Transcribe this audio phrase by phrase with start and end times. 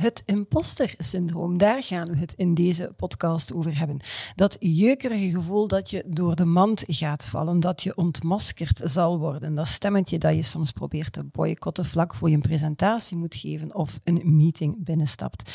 [0.00, 4.00] Het imposter-syndroom, daar gaan we het in deze podcast over hebben.
[4.34, 9.54] Dat jeukerige gevoel dat je door de mand gaat vallen, dat je ontmaskerd zal worden.
[9.54, 13.74] Dat stemmetje dat je soms probeert te boycotten vlak voor je een presentatie moet geven
[13.74, 15.50] of een meeting binnenstapt.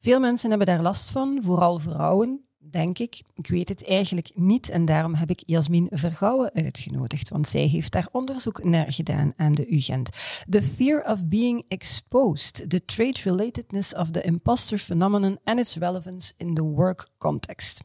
[0.00, 3.22] Veel mensen hebben daar last van, vooral vrouwen denk ik.
[3.34, 7.92] Ik weet het eigenlijk niet en daarom heb ik Jasmin Vergouwen uitgenodigd, want zij heeft
[7.92, 10.10] daar onderzoek naar gedaan aan de UGent.
[10.48, 16.54] The Fear of Being Exposed, the Trait-Relatedness of the Imposter Phenomenon and its Relevance in
[16.54, 17.80] the Work Context.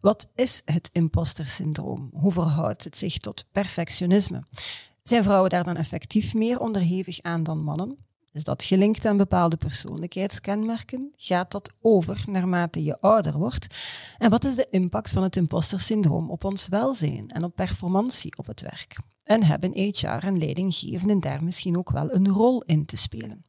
[0.00, 2.10] Wat is het imposter syndroom?
[2.12, 4.42] Hoe verhoudt het zich tot perfectionisme?
[5.02, 8.10] Zijn vrouwen daar dan effectief meer onderhevig aan dan mannen?
[8.32, 11.12] Is dat gelinkt aan bepaalde persoonlijkheidskenmerken?
[11.16, 13.66] Gaat dat over naarmate je ouder wordt?
[14.18, 18.46] En wat is de impact van het imposter-syndroom op ons welzijn en op performantie op
[18.46, 18.98] het werk?
[19.24, 23.44] En hebben HR en leidinggevenden daar misschien ook wel een rol in te spelen?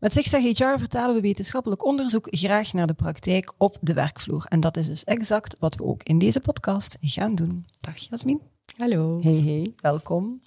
[0.00, 4.44] Met Zigzag HR vertalen we wetenschappelijk onderzoek graag naar de praktijk op de werkvloer.
[4.48, 7.66] En dat is dus exact wat we ook in deze podcast gaan doen.
[7.80, 8.40] Dag Jasmin.
[8.76, 9.20] Hallo.
[9.22, 10.40] Hey, hey, welkom.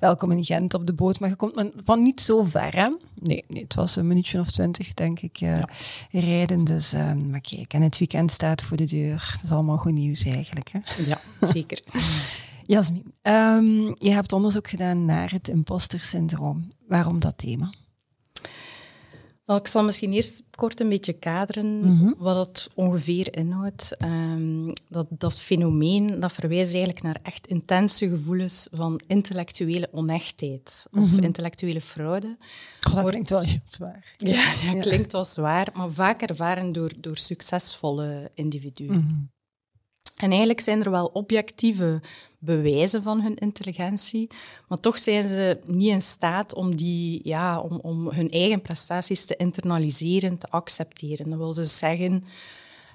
[0.00, 2.88] Welkom in Gent op de boot, maar je komt van niet zo ver, hè?
[3.22, 5.62] Nee, nee het was een minuutje of twintig, denk ik, uh,
[6.10, 6.64] rijden.
[6.64, 9.30] Dus, uh, maar kijk, en het weekend staat voor de deur.
[9.32, 10.78] Dat is allemaal goed nieuws eigenlijk, hè?
[11.06, 11.80] Ja, zeker.
[12.66, 16.72] Jasmin, um, je hebt onderzoek gedaan naar het imposter syndroom.
[16.88, 17.70] Waarom dat thema?
[19.46, 22.12] Ik zal misschien eerst kort een beetje kaderen mhm.
[22.18, 23.96] wat het ongeveer inhoudt.
[24.04, 31.10] Um, dat, dat fenomeen dat verwijst eigenlijk naar echt intense gevoelens van intellectuele onechtheid of
[31.10, 31.22] mhm.
[31.22, 32.36] intellectuele fraude.
[32.88, 34.14] Oh, dat klinkt wel heel zwaar.
[34.16, 38.98] Ja, ja, klinkt wel zwaar, maar vaak ervaren door, door succesvolle individuen.
[38.98, 39.24] Mhm.
[40.16, 42.00] En eigenlijk zijn er wel objectieve
[42.46, 44.28] bewijzen van hun intelligentie,
[44.68, 49.24] maar toch zijn ze niet in staat om, die, ja, om, om hun eigen prestaties
[49.24, 51.30] te internaliseren, te accepteren.
[51.30, 52.24] Dat wil dus zeggen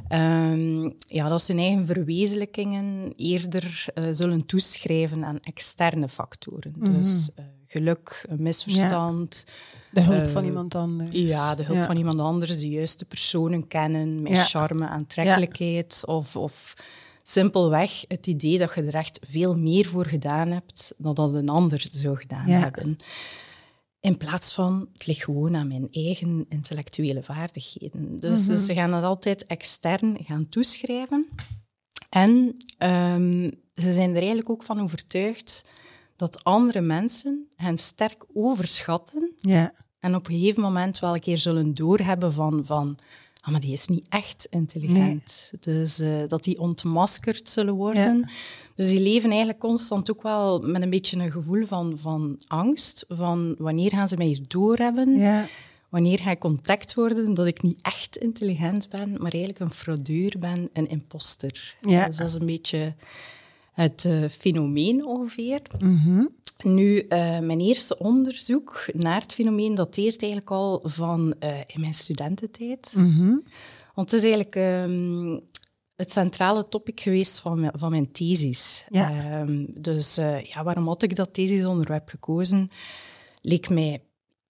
[0.10, 6.74] um, ja, dat ze hun eigen verwezenlijkingen eerder uh, zullen toeschrijven aan externe factoren.
[6.78, 6.98] Mm -hmm.
[6.98, 9.44] Dus uh, geluk, een misverstand.
[9.48, 9.54] Ja.
[9.92, 11.10] De hulp uh, van iemand anders.
[11.12, 11.86] Ja, de hulp ja.
[11.86, 16.74] van iemand anders, de juiste personen kennen, met charme, aantrekkelijkheid of, of
[17.24, 21.50] simpelweg het idee dat je er echt veel meer voor gedaan hebt dan dat een
[21.50, 22.60] ander zou gedaan ja.
[22.60, 22.98] hebben.
[24.00, 28.20] In plaats van, het ligt gewoon aan mijn eigen intellectuele vaardigheden.
[28.20, 28.56] Dus, mm -hmm.
[28.56, 31.28] dus ze gaan dat altijd extern gaan toeschrijven.
[32.10, 32.30] En
[32.80, 35.66] um, ze zijn er eigenlijk ook van overtuigd
[36.16, 39.32] dat andere mensen hen sterk overschatten.
[39.38, 39.74] Ja.
[40.00, 42.96] En op een gegeven moment wel een keer zullen doorhebben van, van
[43.42, 45.52] ah, maar die is niet echt intelligent.
[45.60, 48.18] Dus uh, dat die ontmaskerd zullen worden.
[48.18, 48.30] Ja.
[48.76, 53.06] Dus die leven eigenlijk constant ook wel met een beetje een gevoel van, van angst.
[53.08, 55.18] Van wanneer gaan ze mij hier doorhebben?
[55.18, 55.48] Ja.
[55.90, 60.36] Wanneer ga ik contact worden dat ik niet echt intelligent ben, maar eigenlijk een fraudeur
[60.40, 61.76] ben, een imposter.
[61.82, 62.06] Ja.
[62.06, 62.94] Dus dat is een beetje
[63.72, 65.62] het uh, fenomeen ongeveer.
[65.80, 66.30] Mm -hmm.
[66.64, 71.94] Nu, uh, mijn eerste onderzoek naar het fenomeen dateert eigenlijk al van uh, in mijn
[71.94, 72.94] studententijd.
[72.96, 73.44] Mm -hmm.
[73.94, 74.56] Want het is eigenlijk
[74.90, 75.42] um,
[75.96, 78.86] het centrale topic geweest van mijn, van mijn thesis.
[78.90, 79.40] Ja.
[79.42, 82.70] Um, dus uh, ja, waarom had ik dat thesisonderwerp gekozen?
[83.42, 84.04] Leek mij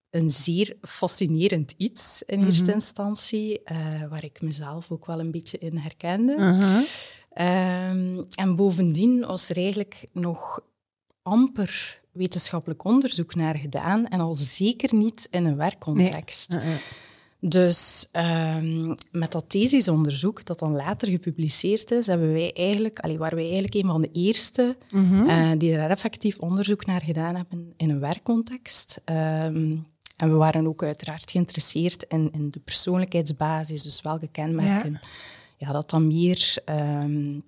[0.10, 2.76] een zeer fascinerend iets in eerste mm -hmm.
[2.76, 3.62] instantie,
[4.10, 6.36] waar ik mezelf ook wel een beetje in herkende.
[6.36, 6.82] -huh.
[7.34, 10.62] Um, en bovendien was er eigenlijk nog
[11.24, 16.50] amper wetenschappelijk onderzoek naar gedaan en al zeker niet in een werkcontext.
[16.50, 16.66] Nee.
[16.66, 16.82] Uh -uh.
[17.44, 23.36] Dus um, met dat thesisonderzoek, dat dan later gepubliceerd is, hebben wij eigenlijk, allee, waren
[23.36, 25.30] wij eigenlijk een van de eerste mm -hmm.
[25.30, 29.02] uh, die er effectief onderzoek naar gedaan hebben in een werkcontext.
[29.06, 29.86] Um,
[30.18, 35.00] en we waren ook uiteraard geïnteresseerd in, in de persoonlijkheidsbasis, dus welke kenmerken ja.
[35.62, 37.44] Ja dat dan meer um,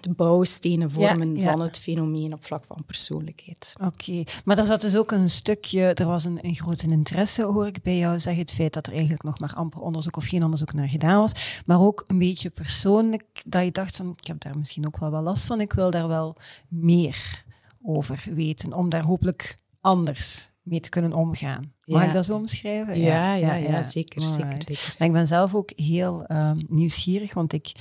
[0.00, 1.50] de bouwstenen vormen ja, ja.
[1.50, 3.74] van het fenomeen op vlak van persoonlijkheid.
[3.76, 4.26] Oké, okay.
[4.44, 7.82] maar er zat dus ook een stukje, er was een, een grote interesse, hoor ik
[7.82, 10.72] bij jou zeggen, het feit dat er eigenlijk nog maar amper onderzoek of geen onderzoek
[10.72, 14.58] naar gedaan was, maar ook een beetje persoonlijk, dat je dacht van, ik heb daar
[14.58, 16.36] misschien ook wel wel last van, ik wil daar wel
[16.68, 17.44] meer
[17.82, 21.72] over weten, om daar hopelijk anders mee te kunnen omgaan.
[21.84, 22.06] Mag ja.
[22.06, 23.00] ik dat zo omschrijven?
[23.00, 24.94] Ja, ja, ja, ja zeker, zeker, zeker.
[24.98, 27.72] Maar ik ben zelf ook heel uh, nieuwsgierig, want ik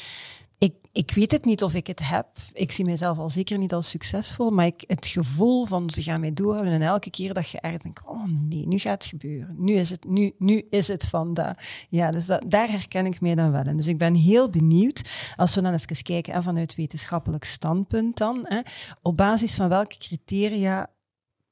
[0.58, 2.28] ik, ik weet het niet of ik het heb.
[2.54, 6.20] Ik zie mezelf al zeker niet als succesvol, maar ik, het gevoel van ze gaan
[6.20, 9.56] mij doorhouden en elke keer dat je eigenlijk denkt, oh nee, nu gaat het gebeuren.
[9.58, 11.86] Nu is het, nu, nu is het vandaag.
[11.90, 13.78] Ja, dus dat, daar herken ik mij dan wel in.
[13.78, 15.02] Dus ik ben heel benieuwd,
[15.36, 18.60] als we dan even kijken en vanuit wetenschappelijk standpunt dan, hè,
[19.02, 20.90] op basis van welke criteria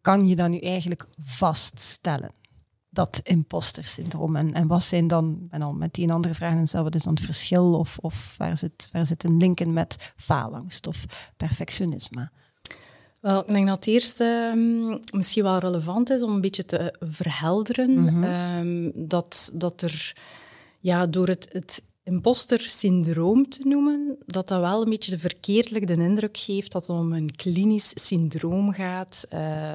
[0.03, 2.31] kan je dan nu eigenlijk vaststellen?
[2.93, 4.35] dat imposter syndroom?
[4.35, 7.23] En, en wat zijn dan, en al meteen andere vragen en wat is dan het
[7.23, 7.73] verschil?
[7.73, 11.05] Of, of waar, zit, waar zit een link in met faalangst of
[11.37, 12.29] perfectionisme?
[13.21, 16.95] Wel, ik denk dat het eerste um, misschien wel relevant is om een beetje te
[16.99, 20.15] verhelderen mm um, dat, dat er
[20.79, 25.93] ja, door het, het imposter-syndroom te noemen, dat dat wel een beetje de verkeerdelijk de
[25.93, 29.27] indruk geeft dat het om een klinisch syndroom gaat,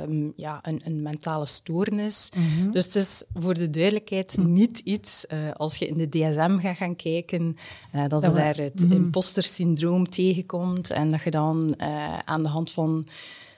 [0.02, 2.30] um, ja, een, een, mentale stoornis.
[2.36, 2.70] Mhm.
[2.70, 4.52] Dus het is voor de duidelijkheid mhm.
[4.52, 7.56] niet iets, uh, als je in de DSM gaat gaan kijken,
[7.94, 12.48] uh, dat je daar het mm imposter-syndroom tegenkomt en dat je dan uh, aan de
[12.48, 13.06] hand van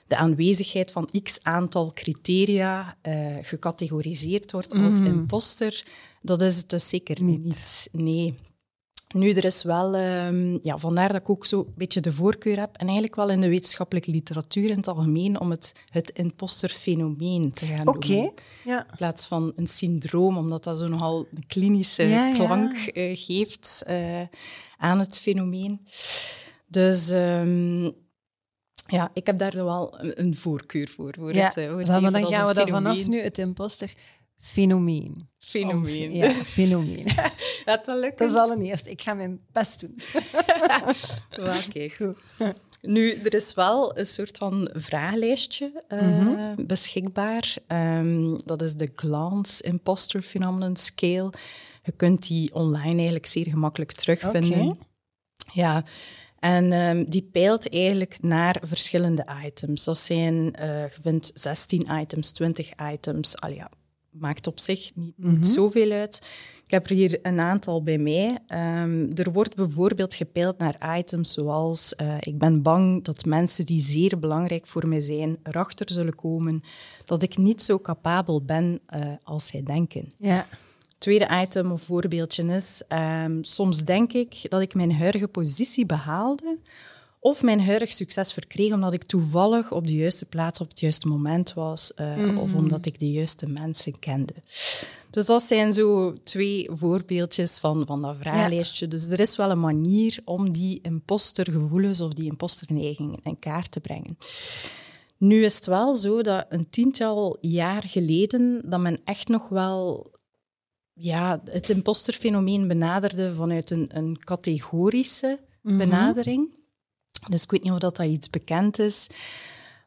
[0.07, 2.97] de aanwezigheid van x aantal criteria
[3.41, 5.05] gecategoriseerd wordt als mm.
[5.05, 5.85] imposter.
[6.21, 7.43] Dat is het dus zeker niet.
[7.43, 7.89] niet.
[7.91, 8.35] Nee.
[9.13, 12.59] Nu, er is wel, um, ja, vandaar dat ik ook zo een beetje de voorkeur
[12.59, 17.51] heb, en eigenlijk wel in de wetenschappelijke literatuur in het algemeen, om het het imposterfenomeen
[17.51, 18.33] te gaan okay, noemen.
[18.63, 18.79] Ja.
[18.79, 24.21] In plaats van een syndroom, omdat dat zo nogal een klinische klank uh, geeft uh,
[24.77, 25.81] aan het fenomeen.
[26.67, 27.83] Dus um,
[28.87, 31.13] ja, ik heb daar wel een, een voorkeur voor.
[31.19, 33.93] voor ja, het, uh, voor maar dan gaan we daar vanaf nu het imposter
[34.41, 35.29] fenomeen.
[35.39, 36.15] Fenomeen.
[36.15, 37.05] ja, fenomeen.
[37.65, 38.27] dat wel lukken.
[38.27, 38.87] Dat is allereerst.
[38.87, 39.97] Ik ga mijn best doen.
[41.67, 42.17] Oké, goed.
[42.81, 46.55] Nu, er is wel een soort van vragenlijstje uh, mm-hmm.
[46.67, 47.55] beschikbaar.
[47.67, 51.33] Um, dat is de Glance Imposter Phenomenon Scale.
[51.83, 54.61] Je kunt die online eigenlijk zeer gemakkelijk terugvinden.
[54.61, 54.77] Okay.
[55.53, 55.83] Ja,
[56.39, 59.83] en um, die peilt eigenlijk naar verschillende items.
[59.83, 63.39] Dat zijn, uh, je vindt 16 items, 20 items.
[63.39, 63.69] Al ja,
[64.11, 65.43] maakt op zich niet, niet mhm.
[65.43, 66.27] zoveel uit.
[66.65, 68.37] Ik heb er hier een aantal bij mij.
[68.83, 73.81] Um, er wordt bijvoorbeeld gepeild naar items zoals uh, ik ben bang dat mensen die
[73.81, 76.63] zeer belangrijk voor mij zijn erachter zullen komen
[77.05, 80.11] dat ik niet zo capabel ben uh, als zij denken.
[80.17, 80.47] Ja.
[80.97, 82.83] Tweede item of voorbeeldje is,
[83.23, 86.57] um, soms denk ik dat ik mijn huidige positie behaalde
[87.23, 91.07] of mijn huidig succes verkreeg omdat ik toevallig op de juiste plaats op het juiste
[91.07, 94.33] moment was, uh, of omdat ik de juiste mensen kende.
[95.09, 98.87] Dus dat zijn zo twee voorbeeldjes van, van dat vragenlijstje.
[98.87, 103.79] Dus er is wel een manier om die impostergevoelens of die imposterneiging in kaart te
[103.79, 104.17] brengen.
[105.17, 110.11] Nu is het wel zo dat een tiental jaar geleden dat men echt nog wel
[110.93, 115.77] ja, het imposterfenomeen benaderde vanuit een, een categorische mhm.
[115.77, 116.59] benadering.
[117.29, 119.07] Dus ik weet niet of dat, dat iets bekend is.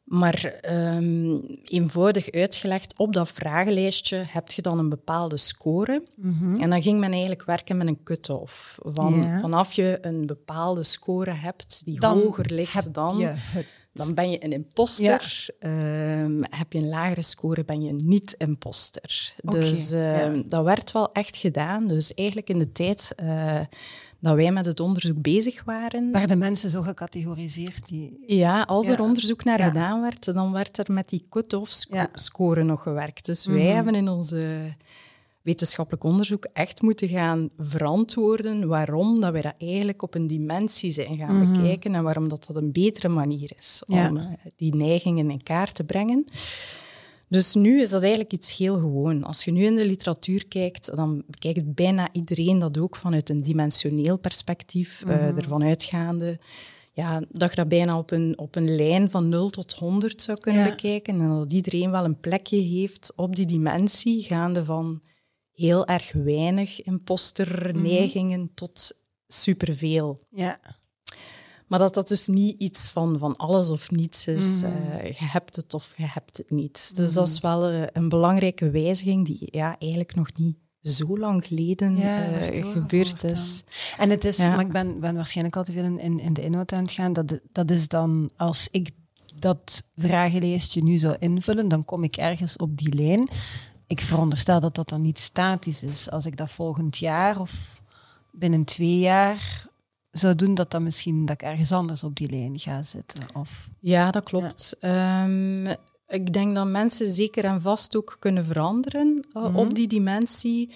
[0.05, 6.03] Maar um, eenvoudig uitgelegd, op dat vragenlijstje heb je dan een bepaalde score.
[6.15, 6.61] Mhm.
[6.61, 8.79] En dan ging men eigenlijk werken met een cut-off.
[8.83, 13.37] Van, Vanaf je een bepaalde score hebt die hoger ligt dan,
[13.93, 15.47] dan ben je een imposter.
[15.59, 19.35] Ehm, heb je een lagere score, ben je niet imposter.
[19.43, 21.87] dus uh, dat werd wel echt gedaan.
[21.87, 23.15] Dus eigenlijk in de tijd...
[23.23, 23.61] Uh,
[24.25, 26.13] dat wij met het onderzoek bezig waren.
[26.13, 27.89] Waar de mensen zo gecategoriseerd?
[27.89, 28.25] Die...
[28.27, 31.73] Ja, als er onderzoek naar gedaan werd, dan werd er met die cut-off
[32.13, 33.27] score nog gewerkt.
[33.27, 33.75] Dus wij mhm.
[33.75, 34.75] hebben in onze
[35.43, 41.17] wetenschappelijk onderzoek echt moeten gaan verantwoorden waarom dat wij dat eigenlijk op een dimensie zijn
[41.17, 41.53] gaan mhm.
[41.53, 45.75] bekijken en waarom dat, dat een betere manier is om eh, die neigingen in kaart
[45.75, 46.25] te brengen.
[47.35, 49.25] Dus nu is dat eigenlijk iets heel gewoon.
[49.25, 53.43] Als je nu in de literatuur kijkt, dan bekijkt bijna iedereen dat ook vanuit een
[53.43, 56.39] dimensioneel perspectief, mm ervan uitgaande.
[56.93, 60.39] Ja, dat je dat bijna op een, op een lijn van 0 tot 100 zou
[60.39, 61.21] kunnen bekijken.
[61.21, 65.03] En dat iedereen wel een plekje heeft op die dimensie, gaande van
[65.53, 70.27] heel erg weinig imposterneigingen mm tot superveel.
[70.31, 70.61] Ja.
[71.67, 74.63] Maar dat dat dus niet iets van, van alles of niets is.
[74.63, 74.73] Mm
[75.05, 76.97] je hebt het of je hebt het niet.
[76.97, 77.47] Dus dat is mhm.
[77.47, 82.73] wel uh, een belangrijke wijziging die ja, eigenlijk nog niet zo lang geleden ja, uh,
[82.73, 83.65] gebeurd is.
[83.99, 86.73] En het is, maar ik ben, ben waarschijnlijk al te veel in, in de inhoud
[86.73, 87.13] aan het gaan.
[87.13, 88.91] Dat, dat is dan, als ik
[89.35, 93.29] dat vragenlijstje nu zou invullen, dan kom ik ergens op die lijn.
[93.87, 96.11] Ik veronderstel dat dat dan niet statisch is.
[96.11, 97.81] Als ik dat volgend jaar of
[98.31, 99.67] binnen twee jaar
[100.19, 103.25] zou doen, dat dan misschien dat ik ergens anders op die lijn ga zitten.
[103.35, 103.69] Of...
[103.81, 104.77] Ja, dat klopt.
[104.81, 105.67] Ehm,
[106.09, 110.75] ik denk dat mensen zeker en vast ook kunnen veranderen uh, op die dimensie.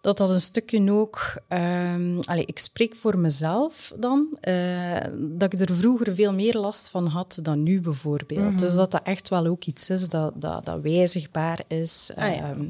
[0.00, 1.42] dat dat een stukje ook...
[1.48, 6.88] Um, allez, ik spreek voor mezelf dan, uh, dat ik er vroeger veel meer last
[6.88, 8.52] van had dan nu bijvoorbeeld.
[8.52, 8.56] Mhm.
[8.56, 12.10] Dus dat dat echt wel ook iets is dat, dat, dat wijzigbaar is.
[12.16, 12.50] Ah, ja.
[12.50, 12.68] um,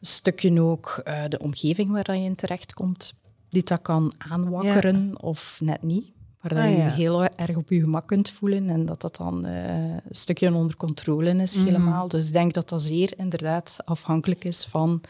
[0.00, 3.14] een stukje ook uh, de omgeving waar je in terechtkomt,
[3.50, 6.12] die dat kan aanwakkeren of net niet.
[6.40, 9.46] Waar ah, je je heel erg op je gemak kunt voelen en dat dat dan
[9.46, 11.64] uh, een stukje onder controle is mm.
[11.64, 12.08] helemaal.
[12.08, 15.00] Dus ik denk dat dat zeer inderdaad afhankelijk is van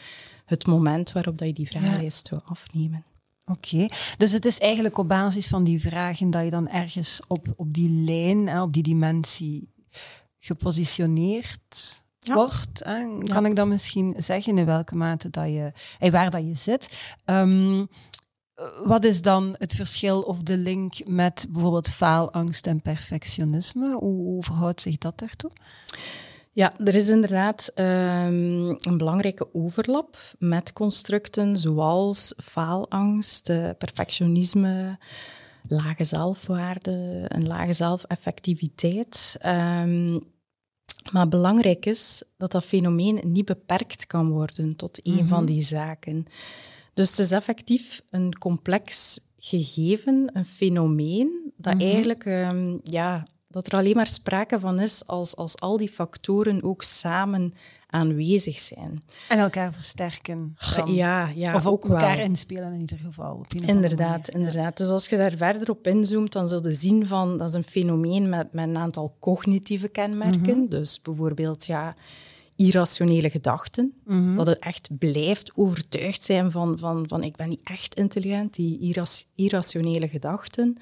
[0.45, 3.05] het moment waarop dat je die vragenlijst zou afnemen.
[3.45, 7.47] Oké, dus het is eigenlijk op basis van die vragen dat je dan ergens op,
[7.57, 9.69] op die lijn, hè, op die dimensie
[10.39, 12.85] gepositioneerd wordt.
[12.85, 13.19] Hè?
[13.25, 17.15] Kan ik dan misschien zeggen in welke mate dat je, en waar dat je zit?
[17.25, 17.89] Um,
[18.85, 23.93] wat is dan het verschil of de link met bijvoorbeeld faalangst en perfectionisme?
[23.93, 25.51] Hoe, hoe verhoudt zich dat daartoe?
[26.53, 27.85] Ja, er is inderdaad um,
[28.69, 33.45] een belangrijke overlap met constructen zoals faalangst,
[33.79, 34.99] perfectionisme,
[35.69, 39.37] lage zelfwaarde, een lage zelfeffectiviteit.
[39.47, 40.21] Um,
[41.13, 45.53] maar belangrijk is dat dat fenomeen niet beperkt kan worden tot één van mhm.
[45.53, 46.25] die zaken.
[46.95, 51.83] Dus het is effectief een complex gegeven, een fenomeen, dat mhm.
[51.83, 56.63] eigenlijk um, ja, dat er alleen maar sprake van is als, als al die factoren
[56.63, 57.53] ook samen
[57.87, 59.03] aanwezig zijn.
[59.29, 60.57] En elkaar versterken.
[60.85, 63.45] Ja, ja, of ook, elkaar inspelen in ieder geval.
[63.67, 64.77] Inderdaad, inderdaad.
[64.77, 67.65] Dus als je daar verder op inzoomt, dan zul je zien van dat is een
[67.65, 70.59] fenomeen met, met een aantal cognitieve kenmerken.
[70.59, 70.69] Mhm.
[70.69, 71.97] Dus bijvoorbeeld ja,
[72.67, 73.93] irrationele gedachten.
[74.05, 74.35] Mhm.
[74.35, 78.95] Dat het echt blijft overtuigd zijn van, van, van ik ben niet echt intelligent, die
[79.35, 80.77] irrationele gedachten.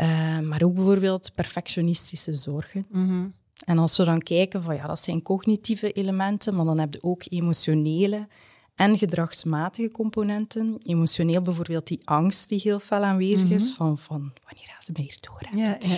[0.00, 2.86] Uh, maar ook bijvoorbeeld perfectionistische zorgen.
[2.90, 3.26] Mhm.
[3.64, 7.02] En als we dan kijken van ja, dat zijn cognitieve elementen, maar dan heb je
[7.02, 8.26] ook emotionele
[8.74, 10.78] en gedragsmatige componenten.
[10.82, 13.76] Emotioneel bijvoorbeeld die angst die heel fel aanwezig is, mhm.
[13.76, 15.60] van, van wanneer gaan ze mij hier door?
[15.60, 15.96] Ja, ja.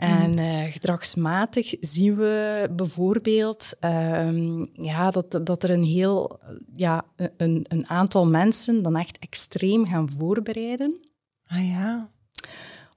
[0.00, 6.40] En uh, gedragsmatig zien we bijvoorbeeld um, ja, dat, dat er een heel
[6.74, 7.04] ja,
[7.36, 11.00] een, een aantal mensen dan echt extreem gaan voorbereiden.
[11.46, 12.10] Ah ja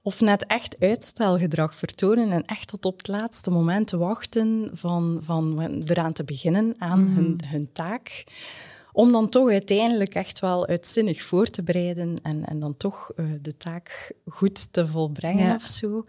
[0.04, 5.60] of net echt uitstelgedrag vertonen en echt tot op het laatste moment wachten van, van
[5.84, 7.14] eraan te beginnen aan mhm.
[7.14, 8.24] hun, hun taak.
[8.92, 13.26] Om dan toch uiteindelijk echt wel uitzinnig voor te bereiden en, en dan toch uh,
[13.40, 15.54] de taak goed te volbrengen ja.
[15.54, 16.04] of zo.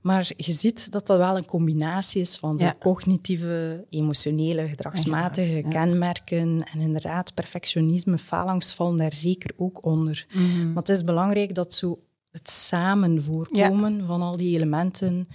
[0.00, 2.76] Maar je ziet dat dat wel een combinatie is van ja.
[2.78, 6.64] cognitieve, emotionele, gedragsmatige kenmerken.
[6.72, 10.26] En inderdaad, perfectionisme, faalangst vallen daar zeker ook onder.
[10.32, 11.98] Mm Maar het is belangrijk dat zo
[12.30, 15.26] het samen voorkomen van al die elementen.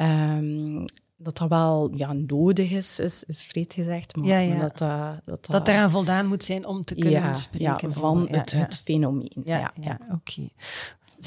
[0.00, 0.84] Um,
[1.22, 4.16] dat dat wel ja, nodig is, is, is vreed gezegd.
[4.16, 8.28] Maar, ja, dat, uh, dat, dat eraan voldaan moet zijn om te kunnen spreken van
[8.28, 9.42] het, het fenomeen.
[9.44, 10.48] Ja, ja, oké.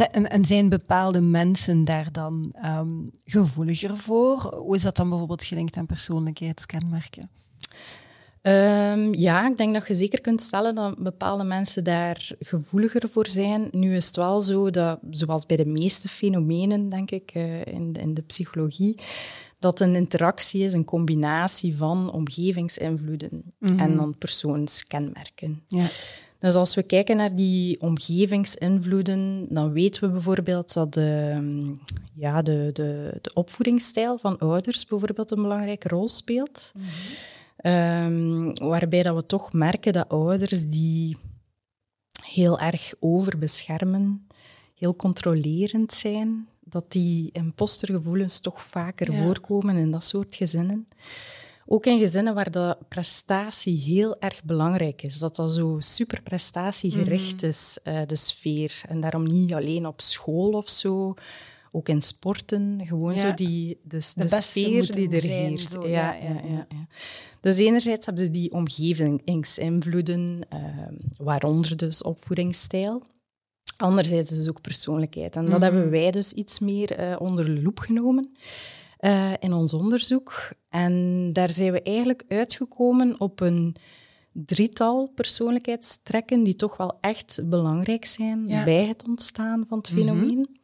[0.01, 4.55] En, zijn bepaalde mensen daar dan um, gevoeliger voor?
[4.55, 7.29] Hoe is dat dan bijvoorbeeld gelinkt aan persoonlijkheidskenmerken?
[8.41, 13.27] Um, ja, ik denk dat je zeker kunt stellen dat bepaalde mensen daar gevoeliger voor
[13.27, 13.67] zijn.
[13.71, 17.93] Nu is het wel zo dat, zoals bij de meeste fenomenen, denk ik, uh, in,
[17.93, 18.99] in de psychologie,
[19.59, 25.63] dat een interactie is, een combinatie van omgevingsinvloeden mm en dan persoonskenmerken.
[25.67, 25.85] Ja.
[26.43, 31.41] Dus als we kijken naar die omgevingsinvloeden, dan weten we bijvoorbeeld dat de,
[32.15, 36.71] ja, de, de, de opvoedingsstijl van ouders bijvoorbeeld een belangrijke rol speelt.
[36.75, 36.83] Mm
[37.65, 41.17] Um, waarbij dat we toch merken dat ouders die
[42.25, 44.27] heel erg overbeschermen,
[44.75, 50.87] heel controlerend zijn, dat die impostergevoelens toch vaker voorkomen in dat soort gezinnen.
[51.65, 55.19] Ook in gezinnen waar de prestatie heel erg belangrijk is.
[55.19, 58.81] Dat dat zo super prestatiegericht mm is, uh, de sfeer.
[58.87, 61.13] En daarom niet alleen op school of zo,
[61.71, 65.73] ook in sporten, gewoon zo die, de, de, de sfeer die er heerst.
[65.73, 66.87] Ja, ja, ja, ja,
[67.39, 70.59] Dus enerzijds hebben ze die omgevingsinvloeden, uh,
[71.17, 73.03] waaronder dus opvoedingsstijl.
[73.77, 75.35] Anderzijds is dus ook persoonlijkheid.
[75.35, 75.63] En dat mhm.
[75.63, 78.31] hebben wij dus iets meer uh, onder de loep genomen
[79.03, 80.51] uh, in ons onderzoek.
[80.69, 83.75] En daar zijn we eigenlijk uitgekomen op een
[84.31, 89.99] drietal persoonlijkheidstrekken die toch wel echt belangrijk zijn bij het ontstaan van het mhm.
[89.99, 90.59] fenomeen.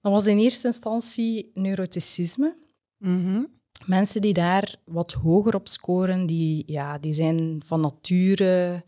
[0.00, 2.54] Dat was in eerste instantie neuroticisme.
[2.98, 3.42] Mhm.
[3.86, 8.84] Mensen die daar wat hoger op scoren, die, ja, die zijn van nature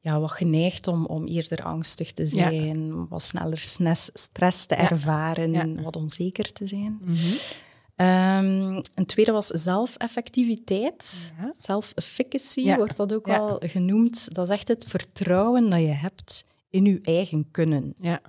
[0.00, 3.58] ja, wat geneigd om, om eerder angstig te zijn, wat sneller
[4.12, 6.98] stress te ervaren, wat onzeker te zijn.
[7.00, 7.34] Mhm.
[8.00, 11.32] Um, een tweede was zelfeffectiviteit.
[11.40, 11.52] Ja.
[11.60, 14.34] Self-efficacy wordt dat ook wel genoemd.
[14.34, 17.94] Dat is echt het vertrouwen dat je hebt in je eigen kunnen.
[18.00, 18.20] Ja.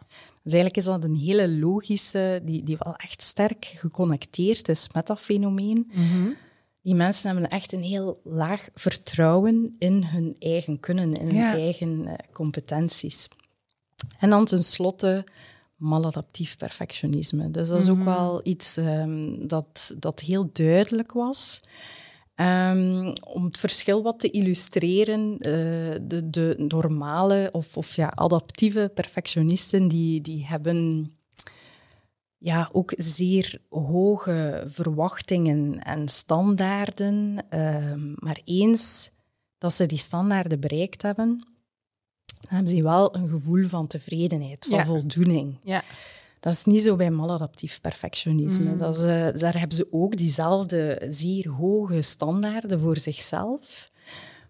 [0.43, 5.07] Dus eigenlijk is dat een hele logische, die, die wel echt sterk geconnecteerd is met
[5.07, 5.91] dat fenomeen.
[5.93, 6.35] Mm
[6.81, 12.05] Die mensen hebben echt een heel laag vertrouwen in hun eigen kunnen, in hun eigen
[12.05, 13.27] uh, competenties.
[14.19, 15.25] En dan tenslotte
[15.79, 17.51] maladaptief perfectionisme.
[17.51, 18.05] Dus dat is ook mhm.
[18.05, 21.62] wel iets um, dat, dat heel duidelijk was.
[22.36, 28.91] Um, om het verschil wat te illustreren, uh, de, de normale of, of ja, adaptieve
[28.93, 31.12] perfectionisten, die, die hebben
[32.38, 37.45] ja, ook zeer hoge verwachtingen en standaarden.
[37.53, 39.12] Uh, maar eens
[39.57, 41.48] dat ze die standaarden bereikt hebben,
[42.39, 45.58] dan hebben ze wel een gevoel van tevredenheid, van voldoening.
[45.63, 45.84] Ja.
[46.39, 48.72] Dat is niet zo bij maladaptief perfectionisme.
[48.72, 48.77] Mm.
[48.77, 53.91] Dat is, uh, daar hebben ze ook diezelfde zeer hoge standaarden voor zichzelf.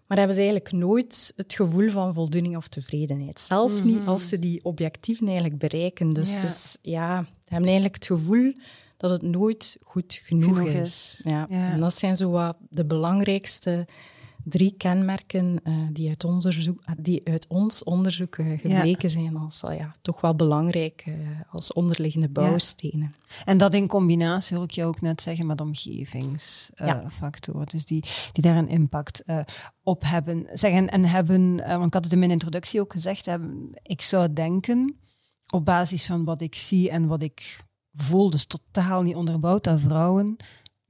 [0.06, 3.40] Maar hebben ze eigenlijk nooit het gevoel van voldoening of tevredenheid.
[3.40, 4.08] Zelfs niet mhm.
[4.08, 6.10] als ze die objectieven eigenlijk bereiken.
[6.10, 6.38] Dus ja.
[6.82, 8.52] Ja, ze hebben eigenlijk het gevoel
[8.96, 11.20] dat het nooit goed genoeg, is.
[11.24, 11.46] Ja.
[11.50, 11.70] ja.
[11.70, 13.86] En dat zijn zo wat de belangrijkste
[14.44, 19.62] drie kenmerken uh, die, uit onderzoek, ah, die uit ons onderzoek uh, gebleken zijn als
[19.62, 21.04] uh, ja, toch wel belangrijk
[21.50, 23.14] als onderliggende bouwstenen.
[23.44, 27.66] En dat in combinatie, wil ik je ook net zeggen, met omgevingsfactoren.
[27.66, 29.24] Dus die, die daar een impact
[29.82, 30.46] op hebben.
[30.52, 34.32] Zeggen, en hebben, want ik had het in mijn introductie ook gezegd, hebben, ik zou
[34.32, 34.98] denken,
[35.50, 39.80] op basis van wat ik zie en wat ik voel, dus totaal niet onderbouwd, dat
[39.80, 40.36] vrouwen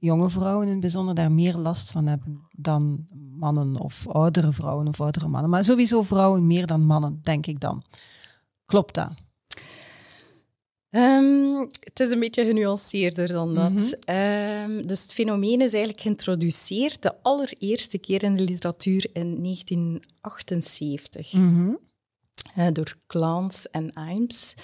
[0.01, 4.87] jonge vrouwen in het bijzonder daar meer last van hebben dan mannen of oudere vrouwen
[4.87, 5.49] of oudere mannen.
[5.49, 7.83] Maar sowieso vrouwen meer dan mannen, denk ik dan.
[8.65, 9.13] Klopt dat?
[10.89, 13.97] Um, het is een beetje genuanceerder dan dat.
[14.05, 21.33] Mm dus het fenomeen is eigenlijk geïntroduceerd de allereerste keer in de literatuur in 1978
[21.33, 21.77] mm
[22.57, 24.55] uh, door Clans en Imes.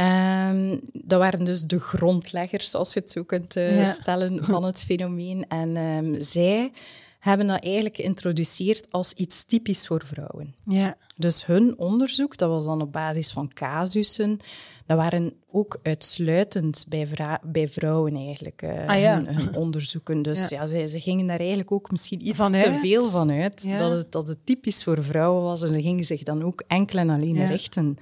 [0.00, 4.82] Um, dat waren dus de grondleggers, als je het zo kunt uh, stellen, van het
[4.84, 5.48] fenomeen.
[5.48, 6.72] En um, zij
[7.18, 10.54] hebben dat eigenlijk geïntroduceerd als iets typisch voor vrouwen.
[10.64, 10.96] Ja.
[11.16, 14.38] Dus hun onderzoek, dat was dan op basis van casussen,
[14.86, 17.08] dat waren ook uitsluitend bij,
[17.42, 19.24] bij vrouwen eigenlijk, uh, ah, ja.
[19.24, 20.22] hun, onderzoeken.
[20.22, 23.92] Dus ja, ja ze, gingen daar eigenlijk ook misschien iets te veel van uit, dat,
[23.92, 25.62] het, dat het typisch voor vrouwen was.
[25.62, 27.96] En ze gingen zich dan ook enkel en alleen richten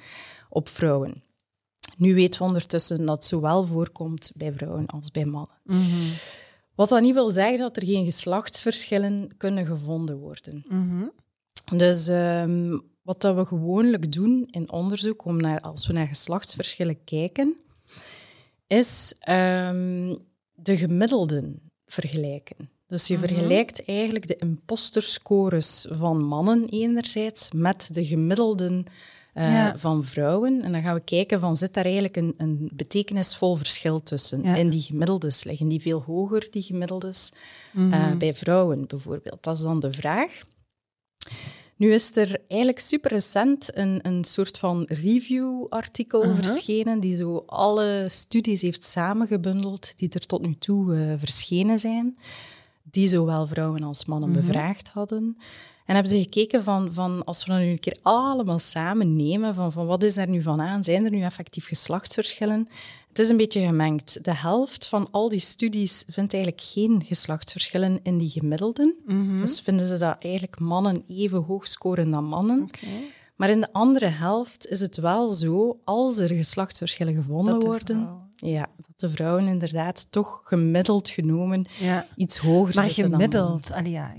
[0.48, 1.22] op vrouwen.
[2.00, 5.60] Nu weten we ondertussen dat het zowel voorkomt bij vrouwen als bij mannen.
[5.64, 6.12] Mhm.
[6.74, 10.64] Wat dat niet wil zeggen dat er geen geslachtsverschillen kunnen gevonden worden.
[10.68, 11.04] Mhm.
[11.76, 17.04] Dus ehm, wat dat we gewoonlijk doen in onderzoek, om naar, als we naar geslachtsverschillen
[17.04, 17.56] kijken,
[18.66, 20.18] is um,
[20.54, 22.70] de gemiddelden vergelijken.
[22.86, 23.26] Dus je mhm.
[23.26, 28.84] vergelijkt eigenlijk de imposterscores van mannen enerzijds met de gemiddelden
[29.34, 30.62] uh, van vrouwen.
[30.62, 34.42] En dan gaan we kijken van, zit daar eigenlijk een, een betekenisvol verschil tussen?
[34.42, 34.56] Ja.
[34.56, 37.32] En die gemiddeldes, liggen die veel hoger, die gemiddeldes,
[37.72, 38.12] mm -hmm.
[38.12, 39.42] uh, bij vrouwen bijvoorbeeld?
[39.42, 40.42] Dat is dan de vraag.
[41.76, 46.36] Nu is er eigenlijk super recent een, een soort van review-artikel uh -huh.
[46.36, 52.14] verschenen, die zo alle studies heeft samengebundeld die er tot nu toe uh, verschenen zijn,
[52.82, 54.40] die zowel vrouwen als mannen -hmm.
[54.40, 55.36] bevraagd hadden.
[55.90, 59.54] En hebben ze gekeken van, van als we dat nu een keer allemaal samen nemen,
[59.54, 60.84] van, van wat is er nu van aan?
[60.84, 62.68] Zijn er nu effectief geslachtsverschillen?
[63.08, 64.24] Het is een beetje gemengd.
[64.24, 68.94] De helft van al die studies vindt eigenlijk geen geslachtsverschillen in die gemiddelden.
[69.06, 69.40] Mhm.
[69.40, 72.70] Dus vinden ze dat eigenlijk mannen even hoog scoren dan mannen.
[73.36, 78.68] Maar in de andere helft is het wel zo, als er geslachtsverschillen gevonden worden, ja,
[78.76, 82.06] dat de vrouwen inderdaad toch gemiddeld genomen ja.
[82.16, 84.14] iets hoger maar zitten gemiddeld, dan ja,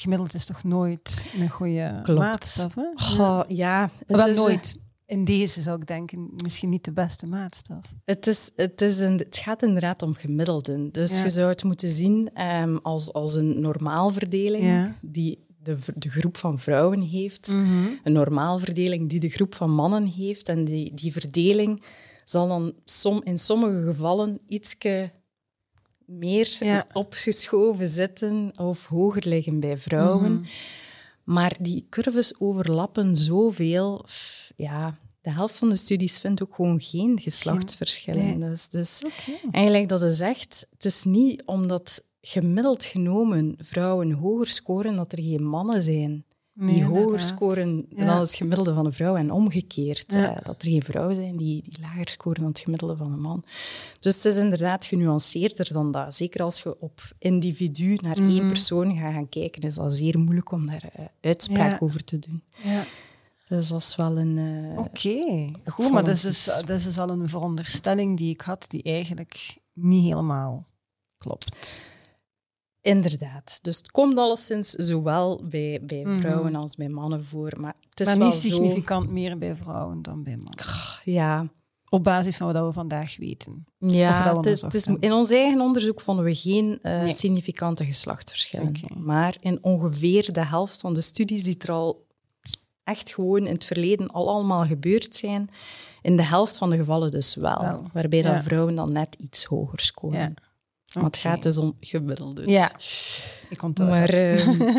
[0.00, 2.74] gemiddeld is toch nooit een goede maatstaf?
[2.74, 3.14] Hè?
[3.16, 4.78] ja, ja wel is, nooit.
[5.06, 7.84] In deze zou ik denken, misschien niet de beste maatstaf.
[8.04, 10.92] Het, is, het, is een, het gaat inderdaad om gemiddelden.
[10.92, 16.36] Dus je zou het moeten zien um, als, als een normaalverdeling die de, de groep
[16.36, 17.52] van vrouwen heeft.
[17.54, 20.48] Mm Een normaalverdeling die de groep van mannen heeft.
[20.48, 21.82] En die, die verdeling
[22.24, 25.10] zal dan som, in sommige gevallen ietske
[26.10, 30.32] meer opgeschoven zitten of hoger liggen bij vrouwen.
[30.32, 30.44] Mhm.
[31.24, 34.04] Maar die curves overlappen zoveel.
[34.56, 38.40] Ja, de helft van de studies vindt ook gewoon geen geslachtsverschillen.
[38.40, 39.02] Dus, dus
[39.50, 45.22] eigenlijk dat is echt, het is niet omdat gemiddeld genomen vrouwen hoger scoren dat er
[45.22, 50.12] geen mannen zijn die hoger scoren dan het gemiddelde van een vrouw en omgekeerd.
[50.12, 53.20] Eh, dat er geen vrouwen zijn die, die lager scoren dan het gemiddelde van een
[53.20, 53.44] man.
[54.00, 56.14] Dus het is inderdaad genuanceerder dan dat.
[56.14, 58.48] Zeker als je op individu naar één mhm.
[58.48, 62.42] persoon gaat gaan kijken, is dat zeer moeilijk om daar uh, uitspraak over te doen.
[62.62, 62.84] Ja.
[63.48, 64.36] Dus dat is wel een.
[64.36, 68.40] Uh, Oké, goed, maar dat is, dus, dat is dus al een veronderstelling die ik
[68.40, 70.66] had, die eigenlijk niet helemaal
[71.18, 71.98] klopt.
[72.82, 73.58] Inderdaad.
[73.62, 76.20] Dus het komt alleszins zowel bij, bij mhm.
[76.20, 77.52] vrouwen als bij mannen voor.
[77.60, 80.64] Maar het is maar wel niet significant meer bij vrouwen dan bij mannen.
[81.04, 81.48] Ja.
[81.88, 83.66] Op basis van wat we vandaag weten.
[83.78, 88.72] Ja, het is, het is, in ons eigen onderzoek vonden we geen uh, significante geslachtsverschillen.
[88.96, 92.06] Maar in ongeveer de helft van de studies die er al
[92.84, 95.48] echt gewoon in het verleden al allemaal gebeurd zijn,
[96.02, 97.82] in de helft van de gevallen dus wel.
[97.92, 100.20] Waarbij dan vrouwen dan net iets hoger scoren.
[100.20, 100.32] Ja.
[100.92, 102.46] Want het gaat dus om gemiddelde.
[102.46, 102.72] Ja,
[103.48, 104.76] ik onthoud maar, uh,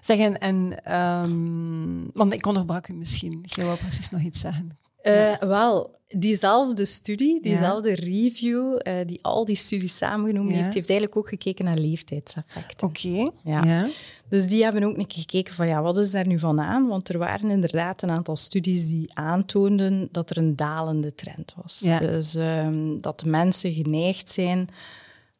[0.00, 0.92] zeggen, en...
[0.96, 3.44] Um, want ik onderbrak u misschien.
[3.46, 4.78] Je wou precies nog iets zeggen.
[5.02, 11.16] Uh, wel, diezelfde studie, diezelfde review, uh, die al die studies samengenomen heeft, heeft eigenlijk
[11.16, 12.88] ook gekeken naar leeftijdseffecten.
[12.88, 13.30] Oké.
[13.44, 13.86] Ja.
[14.28, 16.86] Dus die hebben ook een keer gekeken van, ja, wat is daar nu van aan?
[16.86, 21.78] Want er waren inderdaad een aantal studies die aantoonden dat er een dalende trend was.
[21.78, 24.68] Dus um, dat mensen geneigd zijn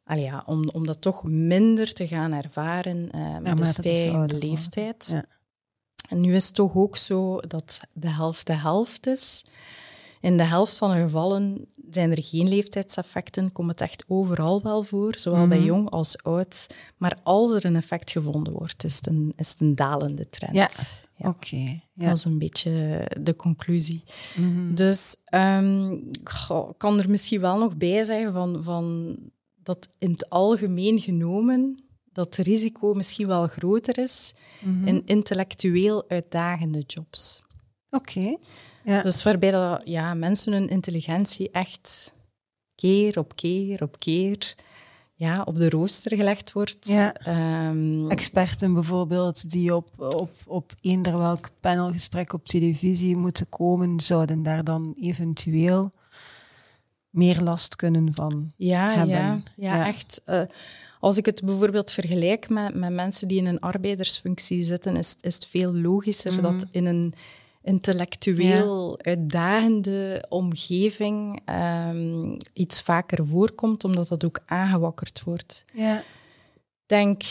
[0.08, 4.38] Allee, ja, om, om dat toch minder te gaan ervaren uh, met ja, de stijgende
[4.38, 5.08] leeftijd.
[5.10, 5.24] Ja.
[6.08, 9.46] En nu is het toch ook zo dat de helft de helft is.
[10.20, 14.82] In de helft van de gevallen zijn er geen leeftijdseffecten, komt het echt overal wel
[14.82, 15.66] voor, zowel bij mhm.
[15.66, 16.66] jong als oud.
[16.96, 20.54] Maar als er een effect gevonden wordt, is het een, is het een dalende trend.
[20.54, 20.68] Ja,
[21.28, 21.80] oké.
[21.92, 22.08] Ja.
[22.08, 24.04] Dat is een beetje de conclusie.
[24.36, 24.74] Mhm.
[24.74, 26.10] Dus um,
[26.76, 29.16] kan er misschien wel nog bij zeggen van, van
[29.68, 34.86] dat in het algemeen genomen dat het risico misschien wel groter is mhm.
[34.86, 37.42] in intellectueel uitdagende jobs.
[37.90, 38.36] Oké.
[38.84, 39.02] Ja.
[39.02, 42.12] Dus waarbij dat, ja, mensen hun intelligentie echt
[42.74, 44.54] keer op keer op keer
[45.14, 46.88] ja, op de rooster gelegd wordt.
[46.88, 47.14] Ja.
[47.14, 54.42] Ehm, Experten bijvoorbeeld die op, op, op eender welk panelgesprek op televisie moeten komen, zouden
[54.42, 55.90] daar dan eventueel
[57.18, 59.16] meer last kunnen van ja, hebben.
[59.16, 60.22] Ja, ja, echt.
[60.26, 60.42] Uh,
[61.00, 65.34] als ik het bijvoorbeeld vergelijk met, met mensen die in een arbeidersfunctie zitten, is, is
[65.34, 67.14] het veel logischer mm dat in een
[67.62, 71.40] intellectueel uitdagende omgeving
[71.84, 75.64] um, iets vaker voorkomt, omdat dat ook aangewakkerd wordt.
[75.74, 76.02] Ja.
[76.86, 77.22] denk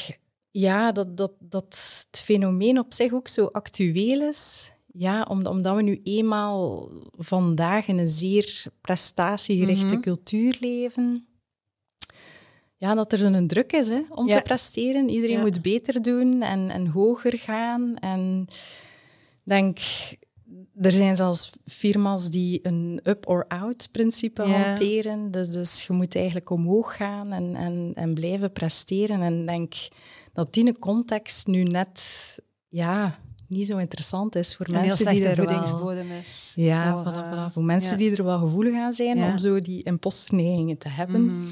[0.52, 4.72] ja, dat, dat, dat het fenomeen op zich ook zo actueel is.
[4.98, 10.00] Ja, omdat we nu eenmaal vandaag in een zeer prestatiegerichte mhm.
[10.00, 11.28] cultuur leven.
[12.78, 15.10] Ja, dat er een druk is hè, om te presteren.
[15.10, 17.98] Iedereen moet beter doen en, en hoger gaan.
[17.98, 18.48] En
[19.44, 19.80] denk,
[20.82, 25.32] er zijn zelfs firma's die een up-or-out principe hanteren.
[25.32, 29.22] Dus, dus je moet eigenlijk omhoog gaan en, en, en blijven presteren.
[29.22, 29.74] En denk
[30.34, 36.08] dat die context nu net ja, niet zo interessant is voor mensen die er voedingsbodem
[36.08, 36.18] wel...
[36.18, 36.54] is.
[36.56, 40.78] Ja, voor, voilà, voor mensen die er wel gevoelig aan zijn om zo die imposterneigingen
[40.78, 41.26] te hebben.
[41.26, 41.48] Mhm.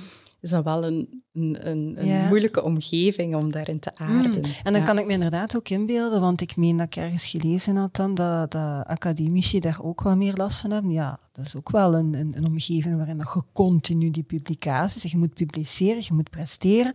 [0.46, 4.12] Is dat wel een, een, een, moeilijke omgeving om daarin te mhm.
[4.12, 4.44] aarden.
[4.64, 7.76] En dan kan ik me inderdaad ook inbeelden, want ik meen dat ik ergens gelezen
[7.76, 10.92] had dan, dat, dat academici daar ook wel meer last van hebben.
[10.92, 15.18] Ja, dat is ook wel een, een, een omgeving waarin je continu die publicaties, je
[15.18, 16.94] moet publiceren, je moet presteren.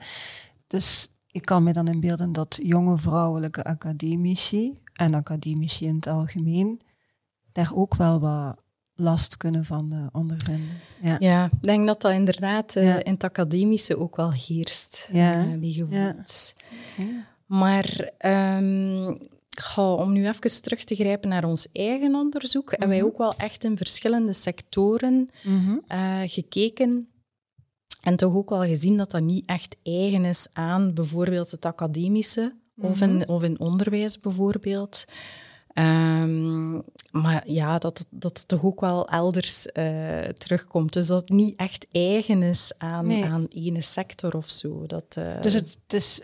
[0.66, 6.80] Dus ik kan me dan inbeelden dat jonge vrouwelijke academici en academici in het algemeen
[7.52, 8.56] daar ook wel wat
[8.94, 10.80] last kunnen van uh, ondervinden.
[11.02, 11.16] Ja.
[11.18, 15.44] ja, ik denk dat dat inderdaad uh, in het academische ook wel heerst, ja.
[15.44, 16.54] uh, die gevoelens.
[16.96, 17.28] Ja.
[17.46, 18.10] Maar
[18.58, 19.28] um,
[19.76, 23.06] om nu even terug te grijpen naar ons eigen onderzoek, mm hebben wij mhm.
[23.06, 25.82] ook wel echt in verschillende sectoren mm
[26.26, 27.08] gekeken
[28.00, 32.54] en toch ook wel gezien dat dat niet echt eigen is aan bijvoorbeeld het academische
[32.76, 33.30] of, in, mhm.
[33.30, 35.04] of in onderwijs bijvoorbeeld.
[35.74, 40.92] Um, maar ja, dat, dat het toch ook wel elders uh, terugkomt.
[40.92, 43.24] Dus dat het niet echt eigen is aan, nee.
[43.24, 44.86] aan ene sector of zo.
[44.86, 45.40] Dat, uh...
[45.40, 46.20] Dus het, het, is,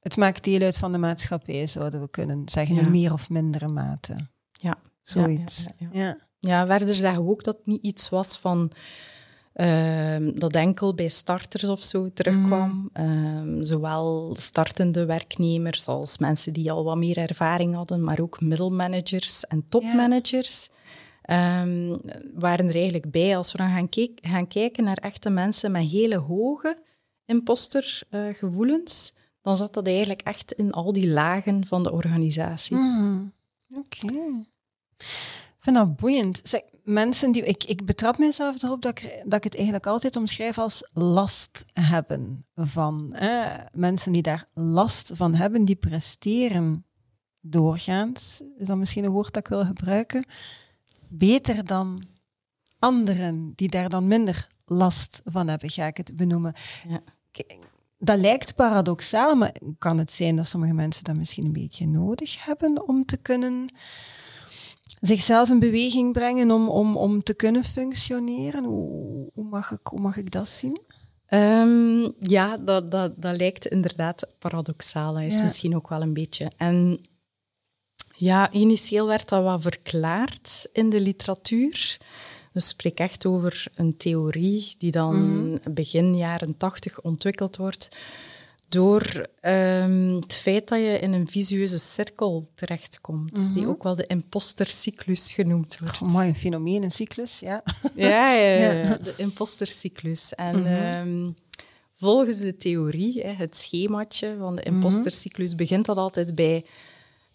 [0.00, 2.80] het maakt deel uit van de maatschappij, zouden we kunnen zeggen, ja.
[2.80, 4.16] in meer of mindere mate.
[4.52, 4.78] Ja.
[5.02, 5.64] Zoiets.
[5.78, 6.16] Ja, ja, ja.
[6.38, 6.66] ja.
[6.66, 8.72] verder zeggen we ook dat het niet iets was van
[9.58, 12.90] Ehm, dat enkel bij starters of zo terugkwam.
[12.94, 13.64] Mm.
[13.64, 19.64] zowel startende werknemers als mensen die al wat meer ervaring hadden, maar ook middelmanagers en
[19.68, 20.70] topmanagers.
[21.22, 21.98] Yeah.
[22.34, 26.16] waren er eigenlijk bij als we dan gaan, gaan, kijken naar echte mensen met hele
[26.16, 26.82] hoge
[27.24, 29.12] impostergevoelens.
[29.14, 32.76] Uh, dan zat dat eigenlijk echt in al die lagen van de organisatie.
[32.76, 33.32] Mm,
[33.74, 34.06] Oké.
[34.96, 36.40] Ik vind dat boeiend.
[36.42, 40.16] Zeg, mensen die, ik, ik betrap mezelf erop dat ik, dat ik het eigenlijk altijd
[40.16, 43.16] omschrijf als last hebben van.
[43.72, 46.84] Mensen die daar last van hebben, die presteren
[47.40, 50.26] doorgaans, is dat misschien een woord dat ik wil gebruiken,
[51.08, 52.02] beter dan
[52.78, 56.54] anderen die daar dan minder last van hebben, ga ik het benoemen.
[56.88, 57.00] Ja.
[57.98, 62.44] Dat lijkt paradoxaal, maar kan het zijn dat sommige mensen dat misschien een beetje nodig
[62.44, 63.72] hebben om te kunnen
[65.00, 68.64] zichzelf in beweging brengen, om, om, om te kunnen functioneren?
[68.64, 70.80] Hoe, hoe, mag, ik, hoe mag ik dat zien?
[71.30, 75.12] Um, ja, dat, dat, dat lijkt inderdaad paradoxaal.
[75.14, 75.42] Dat is ja.
[75.42, 76.50] misschien ook wel een beetje.
[76.56, 77.00] En
[78.14, 81.98] ja, initieel werd dat wat verklaard in de literatuur.
[82.52, 85.58] Dus spreek echt over een theorie die dan mm.
[85.70, 87.88] begin jaren tachtig ontwikkeld wordt
[88.68, 93.54] door um, het feit dat je in een visueuze cirkel terechtkomt, mm -hmm.
[93.54, 96.02] die ook wel de impostercyclus genoemd wordt.
[96.02, 97.62] Oh, mooi, een fenomeen, een cyclus, ja.
[97.94, 100.34] Ja, ja, ja de impostercyclus.
[100.34, 101.08] En mm -hmm.
[101.08, 101.36] um,
[101.94, 106.64] volgens de theorie, het schemaatje van de impostercyclus, begint dat altijd bij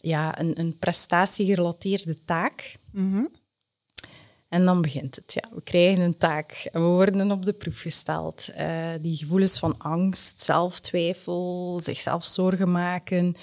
[0.01, 2.75] ja, een, een prestatiegerelateerde taak.
[2.91, 3.29] Mm -hmm.
[4.53, 5.33] En dan begint het.
[5.33, 5.49] Ja.
[5.55, 8.49] We krijgen een taak en we worden op de proef gesteld.
[8.59, 13.35] Uh, die gevoelens van angst, zelftwijfel, zichzelf zorgen maken,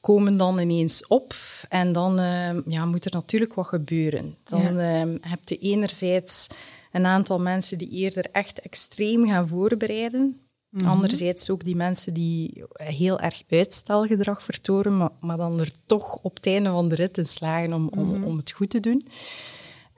[0.00, 1.34] komen dan ineens op.
[1.68, 4.36] En dan uh, ja, moet er natuurlijk wat gebeuren.
[4.44, 5.04] Dan ja.
[5.04, 6.46] uh, heb je enerzijds
[6.92, 10.20] een aantal mensen die eerder echt extreem gaan voorbereiden.
[10.20, 10.88] Mm -hmm.
[10.88, 16.36] Anderzijds ook die mensen die heel erg uitstelgedrag vertoren, maar, maar, dan er toch op
[16.36, 18.24] het einde van de rit in slagen om, om, mm -hmm.
[18.24, 19.06] om het goed te doen.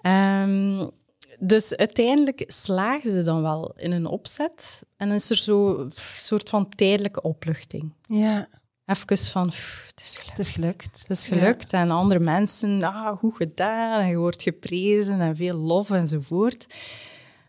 [0.03, 0.91] Um,
[1.39, 6.49] dus uiteindelijk slagen ze dan wel in een opzet en is er zo een soort
[6.49, 7.93] van tijdelijke opluchting.
[8.03, 8.49] Ja.
[8.87, 10.37] Even van, het is gelukt.
[10.37, 11.05] Het is gelukt.
[11.09, 11.71] Het is gelukt.
[11.71, 11.81] Ja.
[11.81, 14.01] En andere mensen, ah, goed gedaan.
[14.01, 16.75] En je wordt geprezen en veel lof enzovoort.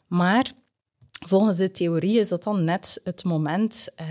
[0.08, 0.52] Maar
[1.28, 4.08] volgens de theorie is dat dan net het moment uh,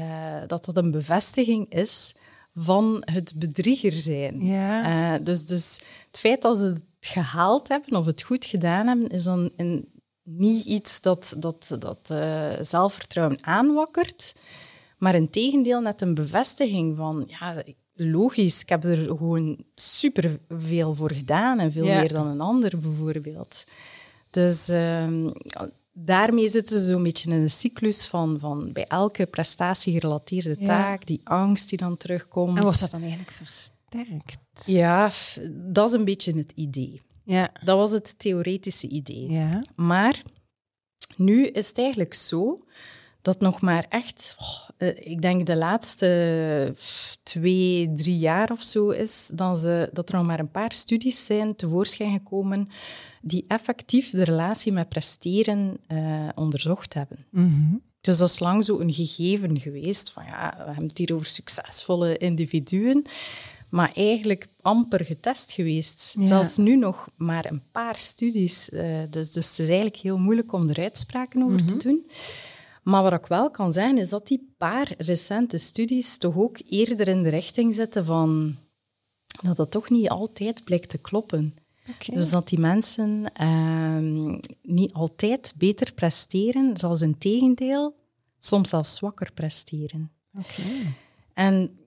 [0.47, 2.15] dat dat een bevestiging is
[2.55, 4.45] van het bedrieger zijn.
[4.45, 5.15] Ja.
[5.15, 9.09] Uh, dus, dus het feit dat ze het gehaald hebben of het goed gedaan hebben,
[9.09, 9.89] is dan een,
[10.23, 14.35] niet iets dat, dat, dat uh, zelfvertrouwen aanwakkert,
[14.99, 17.63] maar in tegendeel net een bevestiging van, ja,
[17.95, 22.01] logisch, ik heb er gewoon superveel voor gedaan en veel ja.
[22.01, 23.65] meer dan een ander bijvoorbeeld.
[24.31, 25.27] Dus uh,
[25.93, 31.07] daarmee zitten ze zo'n beetje in een cyclus van, van bij elke prestatiegerelateerde taak, ja.
[31.07, 32.57] die angst die dan terugkomt.
[32.57, 33.77] En wordt dat dan eigenlijk versterkt?
[34.65, 35.11] Ja,
[35.51, 37.03] dat is een beetje het idee.
[37.25, 37.51] Ja.
[37.65, 39.31] Dat was het theoretische idee.
[39.31, 39.65] Ja.
[39.77, 40.23] Maar
[41.17, 42.59] nu is het eigenlijk zo
[43.23, 46.75] dat nog maar echt, oh, ik denk de laatste
[47.23, 51.27] twee, drie jaar of zo is, dat, ze, dat er nog maar een paar studies
[51.27, 52.69] zijn tevoorschijn gekomen
[53.23, 57.27] die effectief de relatie met presteren uh, onderzocht hebben.
[57.31, 57.83] Mm -hmm.
[58.01, 61.27] Dus dat is lang zo een gegeven geweest van ja, we hebben het hier over
[61.27, 63.05] succesvolle individuen
[63.69, 66.15] maar eigenlijk amper getest geweest.
[66.19, 66.25] Ja.
[66.25, 68.69] Zelfs nu nog maar een paar studies.
[68.69, 71.79] Uh, dus, dus het is eigenlijk heel moeilijk om er uitspraken over mm -hmm.
[71.79, 72.11] te doen.
[72.83, 77.09] Maar wat ik wel kan zeggen, is dat die paar recente studies toch ook eerder
[77.09, 78.57] in de richting zetten van
[79.43, 81.55] dat dat toch niet altijd blijkt te kloppen.
[81.89, 82.17] Okay.
[82.17, 87.95] Dus dat die mensen uh, niet altijd beter presteren, zelfs in tegendeel,
[88.39, 90.11] soms zelfs zwakker presteren.
[90.39, 90.95] Okay.
[91.35, 91.79] En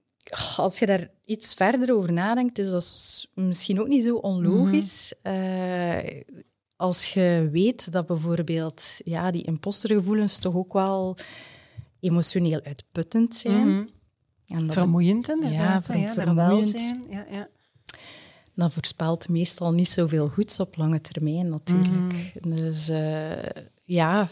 [0.55, 5.13] als je daar iets verder over nadenkt, is dat misschien ook niet zo onlogisch.
[5.23, 5.41] Mm -hmm.
[5.41, 6.21] uh,
[6.75, 11.17] als je weet dat bijvoorbeeld ja, die impostergevoelens toch ook wel
[11.99, 13.67] emotioneel uitputtend zijn.
[13.67, 13.89] Mm -hmm.
[14.47, 15.87] en dat vermoeiend inderdaad.
[15.87, 16.79] Ja, ja, vermoeiend.
[16.79, 17.05] Zijn.
[17.09, 17.47] Ja, ja.
[18.55, 21.91] Dat voorspelt meestal niet zoveel goeds op lange termijn natuurlijk.
[21.91, 22.55] Mm -hmm.
[22.55, 23.43] Dus uh,
[23.83, 24.27] ja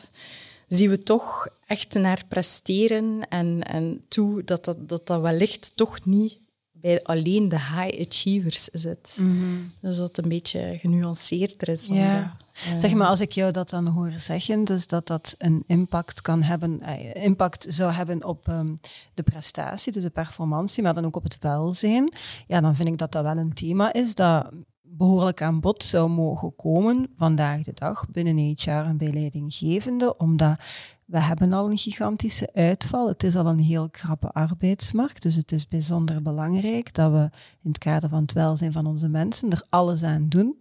[0.69, 6.05] zien we toch echt naar presteren en, en toe dat dat, dat dat wellicht toch
[6.05, 6.38] niet
[6.82, 9.17] bij alleen de high achievers zit.
[9.19, 9.71] Mm -hmm.
[9.82, 11.88] Dus dat het een beetje genuanceerder is.
[11.88, 12.38] Ja.
[12.53, 16.21] De, zeg maar, als ik jou dat dan hoor zeggen, dus dat dat een impact
[16.21, 18.79] kan hebben, eh, impact zou hebben op um,
[19.13, 22.13] de prestatie, dus de performantie, maar dan ook op het welzijn,
[22.47, 24.51] ja, dan vind ik dat dat wel een thema is dat
[24.91, 30.60] behoorlijk aan bod zou mogen komen vandaag de dag binnen HR en bij leidinggevende, omdat
[31.06, 33.08] we hebben al een gigantische uitval.
[33.08, 37.30] Het is al een heel krappe arbeidsmarkt, dus het is bijzonder belangrijk dat we
[37.62, 40.58] in het kader van het welzijn van onze mensen er alles aan doen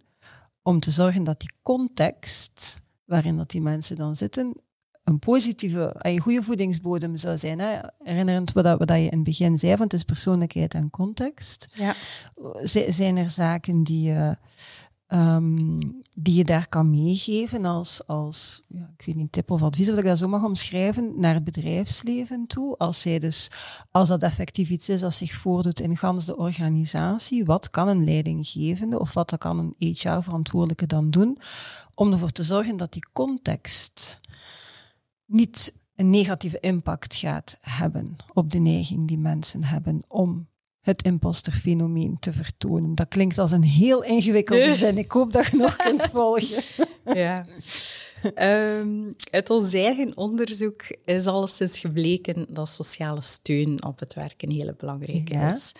[0.61, 4.53] om te zorgen dat die context waarin dat die mensen dan zitten
[5.09, 7.59] een positieve, een goede voedingsbodem zou zijn.
[7.59, 7.79] Hè?
[8.03, 11.67] Herinnerend wat, wat je in het begin zei, want het is persoonlijkheid en context.
[11.73, 11.95] Ja.
[12.87, 14.37] Zijn er zaken die je,
[15.07, 15.77] ehm,
[16.13, 19.97] die je daar kan meegeven als, als ja, ik weet niet, tip of advies, of
[19.97, 22.77] ik dat zo mag omschrijven, naar het bedrijfsleven toe?
[22.77, 23.51] Als, zij dus,
[23.91, 28.03] als dat effectief iets is dat zich voordoet in gans de organisatie, wat kan een
[28.03, 31.37] leidinggevende of wat kan een HR-verantwoordelijke dan doen
[31.95, 34.19] om ervoor te zorgen dat die context
[35.29, 40.47] niet een negatieve impact gaat hebben op de neiging die mensen hebben om
[40.81, 42.95] het imposterfenomeen te vertonen.
[42.95, 44.97] Dat klinkt als een heel ingewikkelde zin.
[44.97, 46.63] Ik hoop dat je nog kunt volgen.
[47.05, 47.45] Ja.
[48.35, 54.51] Um, uit ons eigen onderzoek is alleszins gebleken dat sociale steun op het werk een
[54.51, 55.71] hele belangrijke is.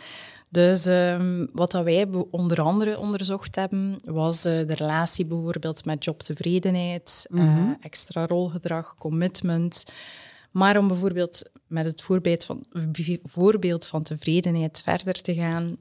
[0.52, 6.04] Dus um, wat dat wij onder andere onderzocht hebben, was uh, de relatie bijvoorbeeld met
[6.04, 7.70] jobtevredenheid, mm -hmm.
[7.70, 9.86] uh, extra rolgedrag, commitment.
[10.52, 12.66] Maar om bijvoorbeeld met het voorbeeld van,
[13.24, 15.78] voorbeeld van tevredenheid verder te gaan,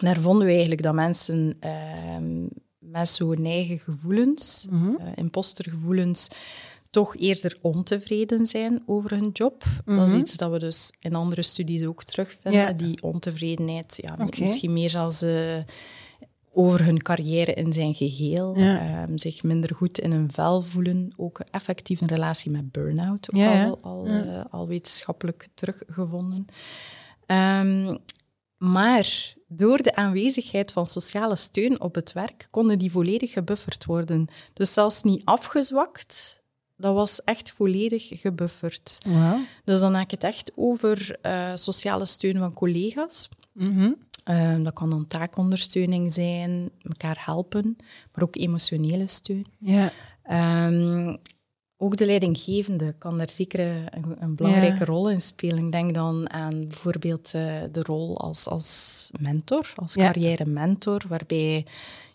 [0.00, 5.12] daar vonden we eigenlijk dat mensen uh, met zo'n eigen gevoelens, mm -hmm.
[5.14, 6.28] impostergevoelens,
[6.92, 9.64] toch eerder ontevreden zijn over hun job.
[9.84, 10.20] Dat is mhm.
[10.20, 12.76] iets dat we dus in andere studies ook terugvinden.
[12.76, 15.56] Die ontevredenheid, ja, misschien meer als uh,
[16.52, 18.54] over hun carrière in zijn geheel.
[18.54, 21.12] Ehm, zich minder goed in hun vel voelen.
[21.16, 26.46] Ook effectief een relatie met burn-out, ook al, al, uh, al, wetenschappelijk teruggevonden.
[27.26, 27.98] Um,
[28.56, 34.28] maar door de aanwezigheid van sociale steun op het werk konden die volledig gebufferd worden.
[34.52, 36.41] Dus zelfs niet afgezwakt,
[36.82, 38.98] dat was echt volledig gebufferd.
[39.06, 39.40] Wow.
[39.64, 43.28] Dus dan heb ik het echt over uh, sociale steun van collega's.
[43.52, 43.96] Mm -hmm.
[44.30, 47.76] uh, dat kan dan taakondersteuning zijn, elkaar helpen,
[48.12, 49.46] maar ook emotionele steun.
[49.58, 49.92] Ja.
[50.66, 51.18] Um,
[51.76, 54.84] ook de leidinggevende kan daar zeker een, een belangrijke ja.
[54.84, 55.64] rol in spelen.
[55.64, 60.04] Ik denk dan aan bijvoorbeeld uh, de rol als, als mentor, als ja.
[60.04, 61.66] carrière mentor, waarbij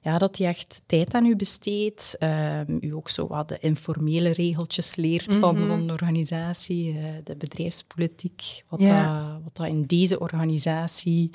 [0.08, 2.18] ja, dat hij echt tijd aan u besteedt.
[2.20, 5.42] Um, u ook zo wat de informele regeltjes leert mm -hmm.
[5.42, 5.68] van, mhm.
[5.68, 9.32] van de organisatie, uh, de bedrijfspolitiek, wat, ja.
[9.32, 11.30] dat, wat dat in deze organisatie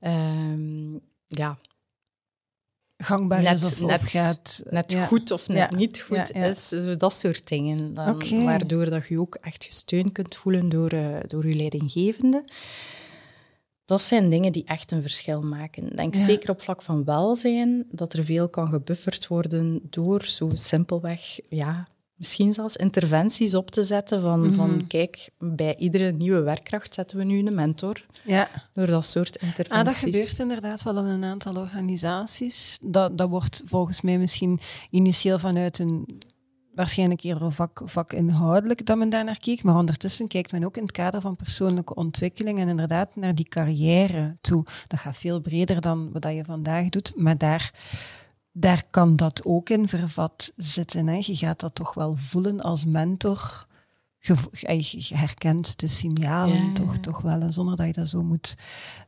[0.00, 1.58] um, ja,
[2.96, 4.62] gangbaar net, is of, net, of gaat...
[4.70, 5.06] Net ja.
[5.06, 5.76] goed of net ja.
[5.76, 6.68] niet goed ja, is.
[6.68, 7.94] Zo dat soort dingen.
[7.94, 8.44] Dan, okay.
[8.44, 12.44] Waardoor dat je ook echt gesteund kunt voelen door, uh, door je leidinggevende.
[13.90, 15.86] Dat zijn dingen die echt een verschil maken.
[15.86, 20.50] Ik denk zeker op vlak van welzijn dat er veel kan gebufferd worden door zo
[20.52, 24.54] simpelweg ja, misschien zelfs interventies op te zetten van, mm -hmm.
[24.54, 28.06] van kijk, bij iedere nieuwe werkkracht zetten we nu een mentor.
[28.24, 28.48] Ja.
[28.72, 29.78] Door dat soort interventies.
[29.78, 32.78] Ah, dat gebeurt inderdaad wel in een aantal organisaties.
[32.82, 36.20] Dat, dat wordt volgens mij misschien initieel vanuit een
[36.74, 40.82] waarschijnlijk eerder vak, vakinhoudelijk dat men daar naar kijkt, maar ondertussen kijkt men ook in
[40.82, 44.64] het kader van persoonlijke ontwikkeling en inderdaad naar die carrière toe.
[44.86, 47.72] Dat gaat veel breder dan wat je vandaag doet, maar daar
[48.52, 51.06] daar kan dat ook in vervat zitten.
[51.06, 51.14] Hè.
[51.14, 53.66] Je gaat dat toch wel voelen als mentor.
[54.18, 54.36] Je,
[55.14, 57.00] herkent de signalen ja, toch, ja.
[57.00, 58.56] toch wel, zonder dat je dat zo moet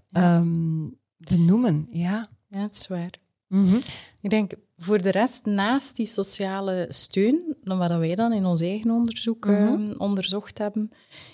[0.08, 0.36] ja.
[0.36, 1.88] um, benoemen.
[1.90, 3.10] Ja, ja dat is waar.
[3.48, 3.80] Mm -hmm.
[4.20, 4.52] Ik denk
[4.84, 9.44] voor de rest, naast die sociale steun, dan wat wij dan in ons eigen onderzoek
[9.44, 9.90] mm -hmm.
[9.90, 10.90] uh, onderzocht hebben,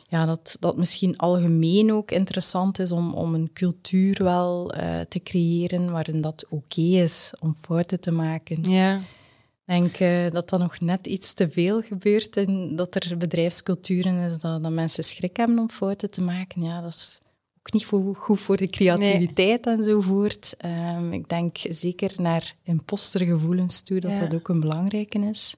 [0.08, 5.22] ja, dat, dat misschien algemeen ook interessant is om, om een cultuur wel uh, te
[5.22, 8.70] creëren waarin dat oké okay is om fouten te maken.
[8.70, 8.96] Ja.
[8.96, 14.24] Ik denk uh, dat dat nog net iets te veel gebeurt en dat er bedrijfsculturen
[14.24, 16.62] is dat, dat mensen schrik hebben om fouten te maken.
[16.62, 17.20] Ja, dat is
[17.68, 19.76] ook niet voor, goed voor de creativiteit nee.
[19.76, 20.56] enzovoort.
[20.64, 24.20] Um, ik denk zeker naar impostergevoelens toe dat ja.
[24.20, 25.54] dat ook een belangrijke is.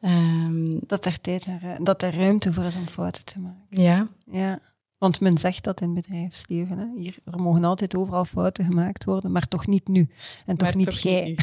[0.00, 3.82] Um, dat, er tijd en dat er ruimte voor is om fouten te maken.
[3.82, 4.08] Ja.
[4.30, 4.60] ja.
[4.98, 6.78] Want men zegt dat in het bedrijfsleven.
[6.78, 6.86] Hè?
[7.00, 10.08] Hier, er mogen altijd overal fouten gemaakt worden, maar toch niet nu.
[10.46, 11.38] En toch maar niet jij.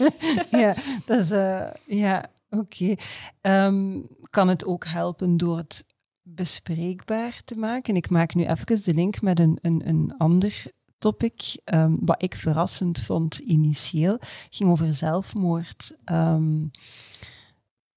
[0.50, 1.30] Ja, dat is...
[1.30, 2.96] Uh, ja, oké.
[3.40, 3.66] Okay.
[3.66, 5.84] Um, kan het ook helpen door het
[6.28, 7.96] bespreekbaar te maken?
[7.96, 10.64] Ik maak nu even de link met een, een, een ander
[10.98, 14.18] topic, um, wat ik verrassend vond initieel,
[14.50, 15.96] ging over zelfmoord.
[16.04, 16.70] Um,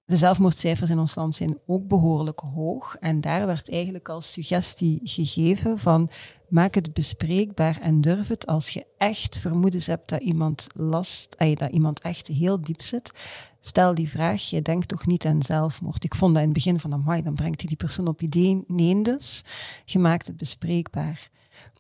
[0.09, 2.95] de zelfmoordcijfers in ons land zijn ook behoorlijk hoog.
[2.99, 6.09] En daar werd eigenlijk als suggestie gegeven van
[6.47, 11.71] maak het bespreekbaar en durf het als je echt vermoedens hebt dat iemand last, dat
[11.71, 13.11] iemand echt heel diep zit.
[13.59, 16.03] Stel die vraag, je denkt toch niet aan zelfmoord.
[16.03, 18.63] Ik vond dat in het begin van, amai, dan brengt hij die persoon op idee.
[18.67, 19.43] Nee dus,
[19.85, 21.29] je maakt het bespreekbaar.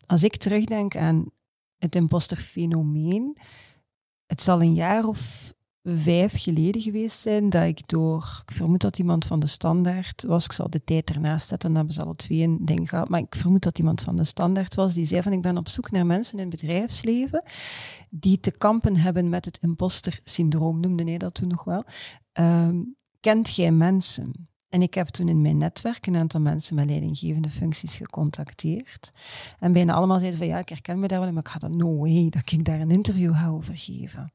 [0.05, 1.31] Als ik terugdenk aan
[1.77, 3.37] het imposterfenomeen,
[4.25, 5.53] het zal een jaar of
[5.83, 10.45] vijf geleden geweest zijn dat ik door, ik vermoed dat iemand van de standaard was,
[10.45, 13.19] ik zal de tijd ernaast zetten, dan hebben ze alle twee een ding gehad, maar
[13.19, 15.91] ik vermoed dat iemand van de standaard was, die zei van ik ben op zoek
[15.91, 17.43] naar mensen in het bedrijfsleven
[18.09, 21.83] die te kampen hebben met het imposter syndroom, noemde hij dat toen nog wel.
[22.31, 22.81] Ehm,
[23.19, 24.47] kent jij mensen?
[24.69, 29.11] En ik heb toen in mijn netwerk een aantal mensen met leidinggevende functies gecontacteerd.
[29.59, 31.75] En bijna allemaal zeiden van ja, ik herken me daar wel, maar ik ga dat
[31.75, 34.31] no way dat ik daar een interview ga over geven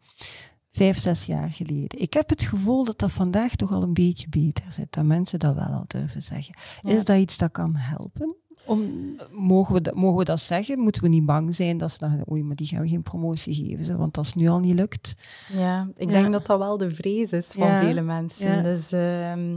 [0.75, 2.01] vijf, zes jaar geleden.
[2.01, 5.39] Ik heb het gevoel dat dat vandaag toch al een beetje beter zit, dat mensen
[5.39, 6.55] dat wel al durven zeggen.
[6.83, 8.37] Is dat iets dat kan helpen?
[8.67, 8.91] Om,
[9.31, 10.79] mogen, we dat, mogen we dat zeggen?
[10.79, 13.55] Moeten we niet bang zijn dat ze dan, oei, maar die gaan we geen promotie
[13.55, 15.25] geven, want als het nu al niet lukt.
[15.53, 18.63] Ja, ik denk dat dat wel de vrees is van vele mensen.
[18.63, 19.57] Dus uh,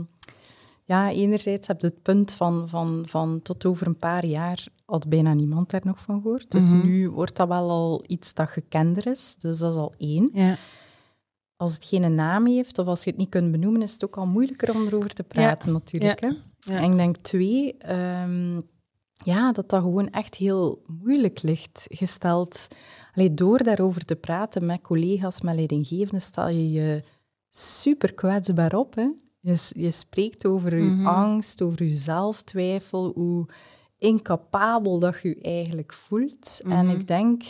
[0.84, 5.08] ja, enerzijds heb je het punt van, van, van tot over een paar jaar had
[5.08, 6.50] bijna niemand daar nog van gehoord.
[6.50, 6.86] Dus mhm.
[6.86, 9.36] nu wordt dat wel al iets dat gekender is.
[9.38, 10.30] Dus dat is al één.
[10.32, 10.56] Ja
[11.58, 14.16] als het geen naam heeft of als je het niet kunt benoemen, is het ook
[14.16, 16.20] al moeilijker om erover te praten, natuurlijk.
[16.20, 16.30] Hè?
[16.74, 18.68] En ik denk twee, um,
[19.24, 22.68] ja, dat dat gewoon echt heel moeilijk ligt gesteld.
[23.14, 27.02] Allee, door daarover te praten met collega's, met leidinggevenden, stel je je
[27.50, 28.94] super kwetsbaar op.
[28.94, 29.08] Hè?
[29.40, 31.06] Je, je spreekt over je mhm.
[31.06, 33.46] angst, over je zelftwijfel, hoe
[33.96, 36.60] incapabel dat je je eigenlijk voelt.
[36.64, 36.96] En mhm.
[36.96, 37.42] ik denk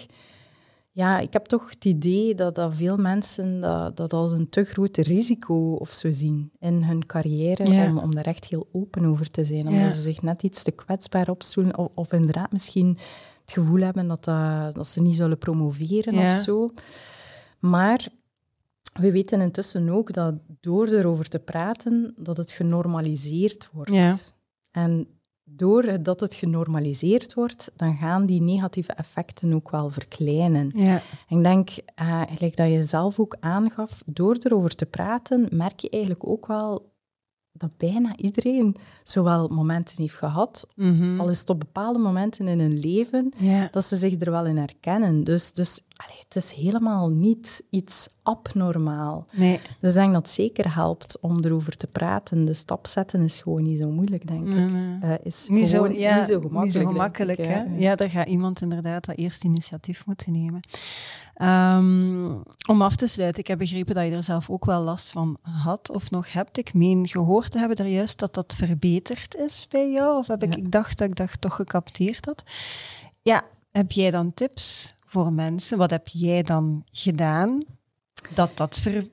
[0.99, 4.65] ja, ik heb toch het idee dat, dat veel mensen dat, dat als een te
[4.65, 9.31] groot risico of zo zien in hun carrière, om, om daar echt heel open over
[9.31, 9.69] te zijn.
[9.69, 12.99] Omdat ze zich net iets te kwetsbaar opstoelen of, of inderdaad misschien
[13.41, 16.73] het gevoel hebben dat, dat, dat ze niet zullen promoveren of zo.
[17.59, 18.09] Maar
[18.93, 23.93] we weten intussen ook dat door erover te praten, dat het genormaliseerd wordt.
[24.71, 25.07] En
[25.57, 30.71] doordat het genormaliseerd wordt, dan gaan die negatieve effecten ook wel verkleinen.
[30.75, 31.03] Ja.
[31.29, 31.71] Ik denk,
[32.01, 36.47] uh, gelijk dat je zelf ook aangaf, door erover te praten, merk je eigenlijk ook
[36.47, 36.97] wel
[37.53, 41.21] dat bijna iedereen zowel momenten heeft gehad, mhm.
[41.21, 43.33] al is het op bepaalde momenten in hun leven,
[43.71, 45.25] dat ze zich er wel in herkennen.
[45.25, 45.81] Dus, dus
[46.29, 49.27] het is helemaal niet iets abnormaal.
[49.33, 49.61] Nee.
[49.81, 52.45] Dus ik denk dat het zeker helpt om erover te praten.
[52.45, 54.55] De stap zetten is gewoon niet zo moeilijk, denk ik.
[54.55, 56.65] Uh, is niet, zo, ja, niet zo gemakkelijk.
[56.65, 57.63] Niet zo gemakkelijk hè?
[57.77, 60.61] Ja, daar gaat iemand inderdaad dat eerste initiatief moeten nemen.
[61.43, 65.11] Um, om af te sluiten, ik heb begrepen dat je er zelf ook wel last
[65.11, 66.59] van had of nog hebt.
[66.59, 70.19] Ik meen gehoord te hebben er juist dat dat verbeterd is bij jou.
[70.19, 72.43] Of heb ik, ik dacht dat ik dat toch gecapteerd had.
[73.23, 75.79] Ja, heb jij dan tips voor mensen?
[75.79, 77.65] Wat heb jij dan gedaan
[78.35, 79.09] dat, dat, ver,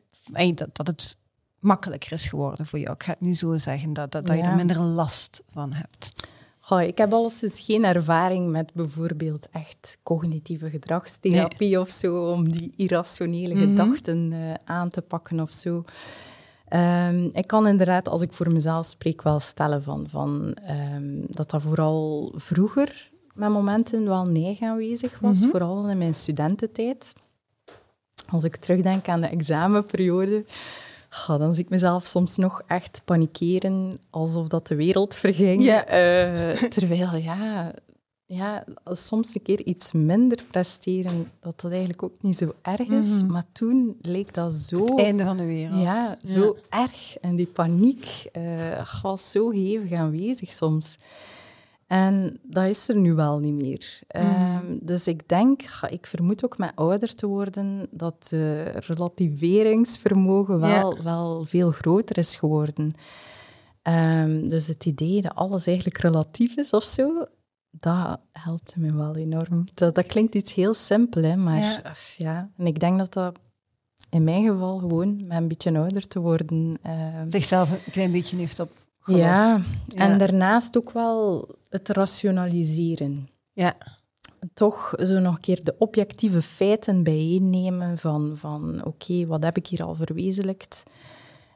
[0.56, 1.18] dat, dat het
[1.60, 2.94] makkelijker is geworden voor jou?
[2.94, 6.28] Ik ga het nu zo zeggen, dat, dat, dat je er minder last van hebt.
[6.66, 12.74] Goh, ik heb alleszins geen ervaring met bijvoorbeeld echt cognitieve gedragstherapie of zo, om die
[12.76, 13.64] irrationele mhm.
[13.64, 15.84] gedachten uh, aan te pakken of zo.
[16.74, 20.58] Um, ik kan inderdaad, als ik voor mezelf spreek, wel stellen van, van
[20.96, 26.16] um, dat dat vooral vroeger met momenten wel neig aanwezig was, mm vooral in mijn
[26.16, 27.14] studententijd.
[28.30, 30.46] Als ik terugdenk aan de examenperiode,
[31.28, 35.64] dan zie ik mezelf soms nog echt panikeren, alsof dat de wereld verging.
[35.64, 35.88] Ja.
[35.88, 37.72] Uh, terwijl, ja,
[38.28, 43.22] ja, soms een keer iets minder presteren, dat dat eigenlijk ook niet zo erg is.
[43.22, 43.32] Mhm.
[43.32, 44.86] Maar toen leek dat zo...
[44.86, 45.82] einde van de wereld.
[45.82, 47.18] Ja, zo erg.
[47.18, 50.98] En die paniek uh, was zo hevig aanwezig soms.
[51.88, 54.00] En dat is er nu wel niet meer.
[54.08, 54.26] Mhm.
[54.26, 61.04] Ehm, dus ik denk, ik vermoed ook met ouder te worden, dat het relativeringsvermogen wel,
[61.04, 62.94] wel veel groter is geworden.
[63.84, 67.26] Um, dus het idee dat alles eigenlijk relatief is of zo,
[67.72, 69.64] dat helpt me wel enorm.
[69.74, 71.82] Dat, dat klinkt iets heel simpel, hè, maar ja.
[72.18, 72.50] ja.
[72.58, 73.40] En ik denk dat dat
[74.10, 76.78] in mijn geval gewoon met een beetje ouder te worden...
[76.86, 78.72] Uh, Zichzelf een klein beetje heeft op
[79.06, 79.58] ja,
[79.96, 83.30] en daarnaast ook wel het rationaliseren.
[83.54, 83.76] Ja.
[84.54, 89.68] Toch zo nog een keer de objectieve feiten bijeennemen van, van oké, wat heb ik
[89.68, 90.84] hier al verwezenlijkt?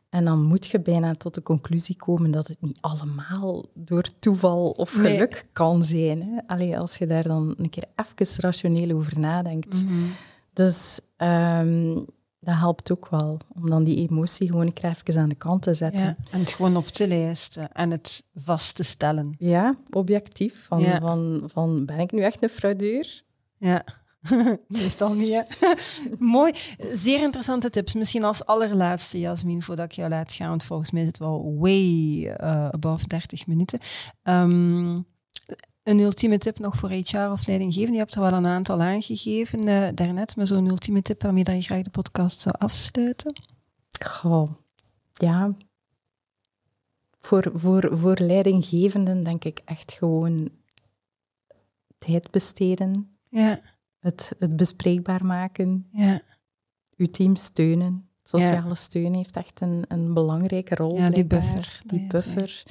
[0.10, 4.70] En dan moet je bijna tot de conclusie komen dat het niet allemaal door toeval
[4.70, 6.22] of geluk kan zijn.
[6.22, 6.40] Hè?
[6.48, 9.84] Allee, als je daar dan een keer even rationeel over nadenkt.
[9.84, 9.94] Mhm.
[10.54, 12.06] Dus um,
[12.40, 16.02] dat helpt ook wel, om dan die emotie gewoon even aan de kant te zetten.
[16.02, 19.36] Ja, en het gewoon op te lijsten en het vast te stellen.
[19.38, 20.66] Ja, objectief.
[20.66, 23.24] Van, van, van ben ik nu echt een fraudeur?
[23.58, 23.84] Ja.
[24.68, 25.42] Meestal niet, hè?
[26.20, 26.54] Mooi.
[26.94, 27.94] Zeer interessante tips.
[27.94, 31.56] Misschien als allerlaatste, Jasmin, voordat ik jou laat gaan, want volgens mij is het wel
[31.58, 33.80] way uh, above 30 minuten.
[34.24, 35.06] Um,
[35.90, 37.94] een ultieme tip nog voor HR of leidinggevende?
[37.94, 41.56] Je hebt er wel een aantal aangegeven uh, daarnet, maar zo'n ultieme tip waarmee dat
[41.56, 43.34] je graag de podcast zou afsluiten?
[44.06, 44.52] Goh,
[45.14, 45.56] ja.
[47.20, 50.50] Voor, voor, voor leidinggevenden denk ik echt gewoon
[51.98, 53.18] tijd besteden.
[53.30, 53.60] Ja.
[54.00, 55.88] Het, het bespreekbaar maken.
[55.92, 56.22] Ja.
[56.96, 58.10] Uw team steunen.
[58.24, 60.98] Sociale steun heeft echt een, een belangrijke rol.
[60.98, 61.82] Ja, die buffer.
[61.86, 62.64] Die je buffer.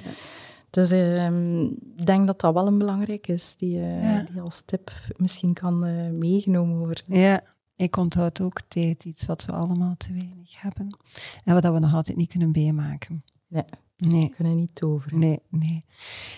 [0.69, 1.63] Dus ehm,
[1.95, 4.23] ik denk dat dat wel een belangrijk is, die, eh, Ja.
[4.31, 7.03] die als tip misschien kan eh, meegenomen worden.
[7.07, 7.43] Ja,
[7.75, 10.97] ik onthoud ook tijd, iets wat we allemaal te weinig hebben.
[11.43, 13.23] En wat we nog altijd niet kunnen bijmaken.
[13.47, 13.63] Nee.
[13.99, 14.27] Nee.
[14.29, 15.19] We kunnen niet toveren.
[15.19, 15.85] Nee, nee.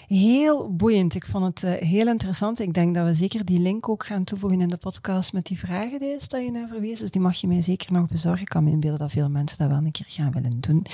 [0.07, 1.15] Heel boeiend.
[1.15, 2.59] Ik vond het eh, heel interessant.
[2.59, 5.59] Ik denk dat we zeker die link ook gaan toevoegen in de podcast met die
[5.59, 6.99] vragen die is dat je naar verwees.
[6.99, 8.41] Dus die mag je mij zeker nog bezorgen.
[8.41, 10.85] Ik kan me inbeelden dat veel mensen dat wel een keer gaan willen doen.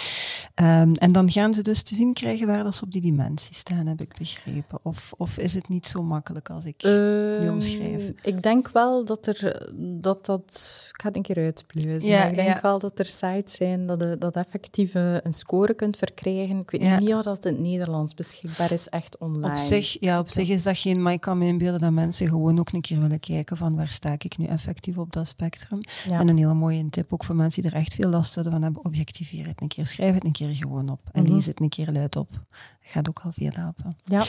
[0.56, 3.56] Ehm, en dan gaan ze dus te zien krijgen waar dat ze op die dimensie
[3.56, 4.80] staan, heb ik begrepen.
[4.84, 8.12] Of, of is het niet zo makkelijk als ik Ehm, omschrijf?
[8.22, 10.46] Ik denk wel dat er dat dat.
[10.94, 12.10] Ik ga het een keer uitpluizen.
[12.10, 12.62] Ja, ik denk ja.
[12.62, 16.57] wel dat er sites zijn dat je dat effectief eh, een score kunt verkrijgen.
[16.62, 17.00] Ik weet Ja.
[17.00, 19.52] niet of dat in het Nederlands beschikbaar is, echt online.
[19.52, 22.28] Op zich, ja, op zich is dat geen, maar ik kan me inbeelden dat mensen
[22.28, 25.80] gewoon ook een keer willen kijken van waar sta ik nu effectief op dat spectrum.
[26.08, 26.20] Ja.
[26.20, 28.86] En een hele mooie tip ook voor mensen die er echt veel last van hebben,
[28.86, 31.34] objectiveer het een keer, schrijf het een keer gewoon op en Mhm.
[31.34, 32.30] lees het een keer luid op.
[32.32, 32.42] Dat
[32.82, 33.98] gaat ook al veel helpen.
[34.04, 34.24] Ja.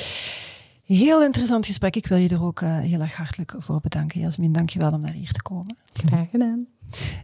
[0.88, 1.96] Heel interessant gesprek.
[1.96, 4.20] Ik wil je er ook eh, heel erg hartelijk voor bedanken.
[4.20, 5.76] Jasmin, dank je wel om naar hier te komen.
[5.92, 6.66] Graag gedaan.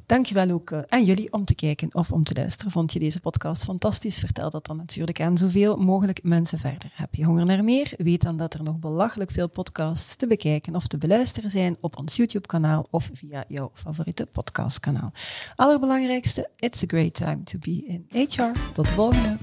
[0.06, 2.72] Dankjewel ook eh, aan jullie om te kijken of om te luisteren.
[2.72, 4.18] Vond je deze podcast fantastisch?
[4.18, 6.92] Vertel dat dan natuurlijk aan zoveel mogelijk mensen verder.
[6.94, 7.92] Heb je honger naar meer?
[7.96, 11.98] Weet dan dat er nog belachelijk veel podcasts te bekijken of te beluisteren zijn op
[11.98, 15.12] ons YouTube-kanaal of via jouw favoriete podcastkanaal.
[15.56, 18.72] Allerbelangrijkste, it's a great time to be in HR.
[18.72, 19.38] Tot de volgende.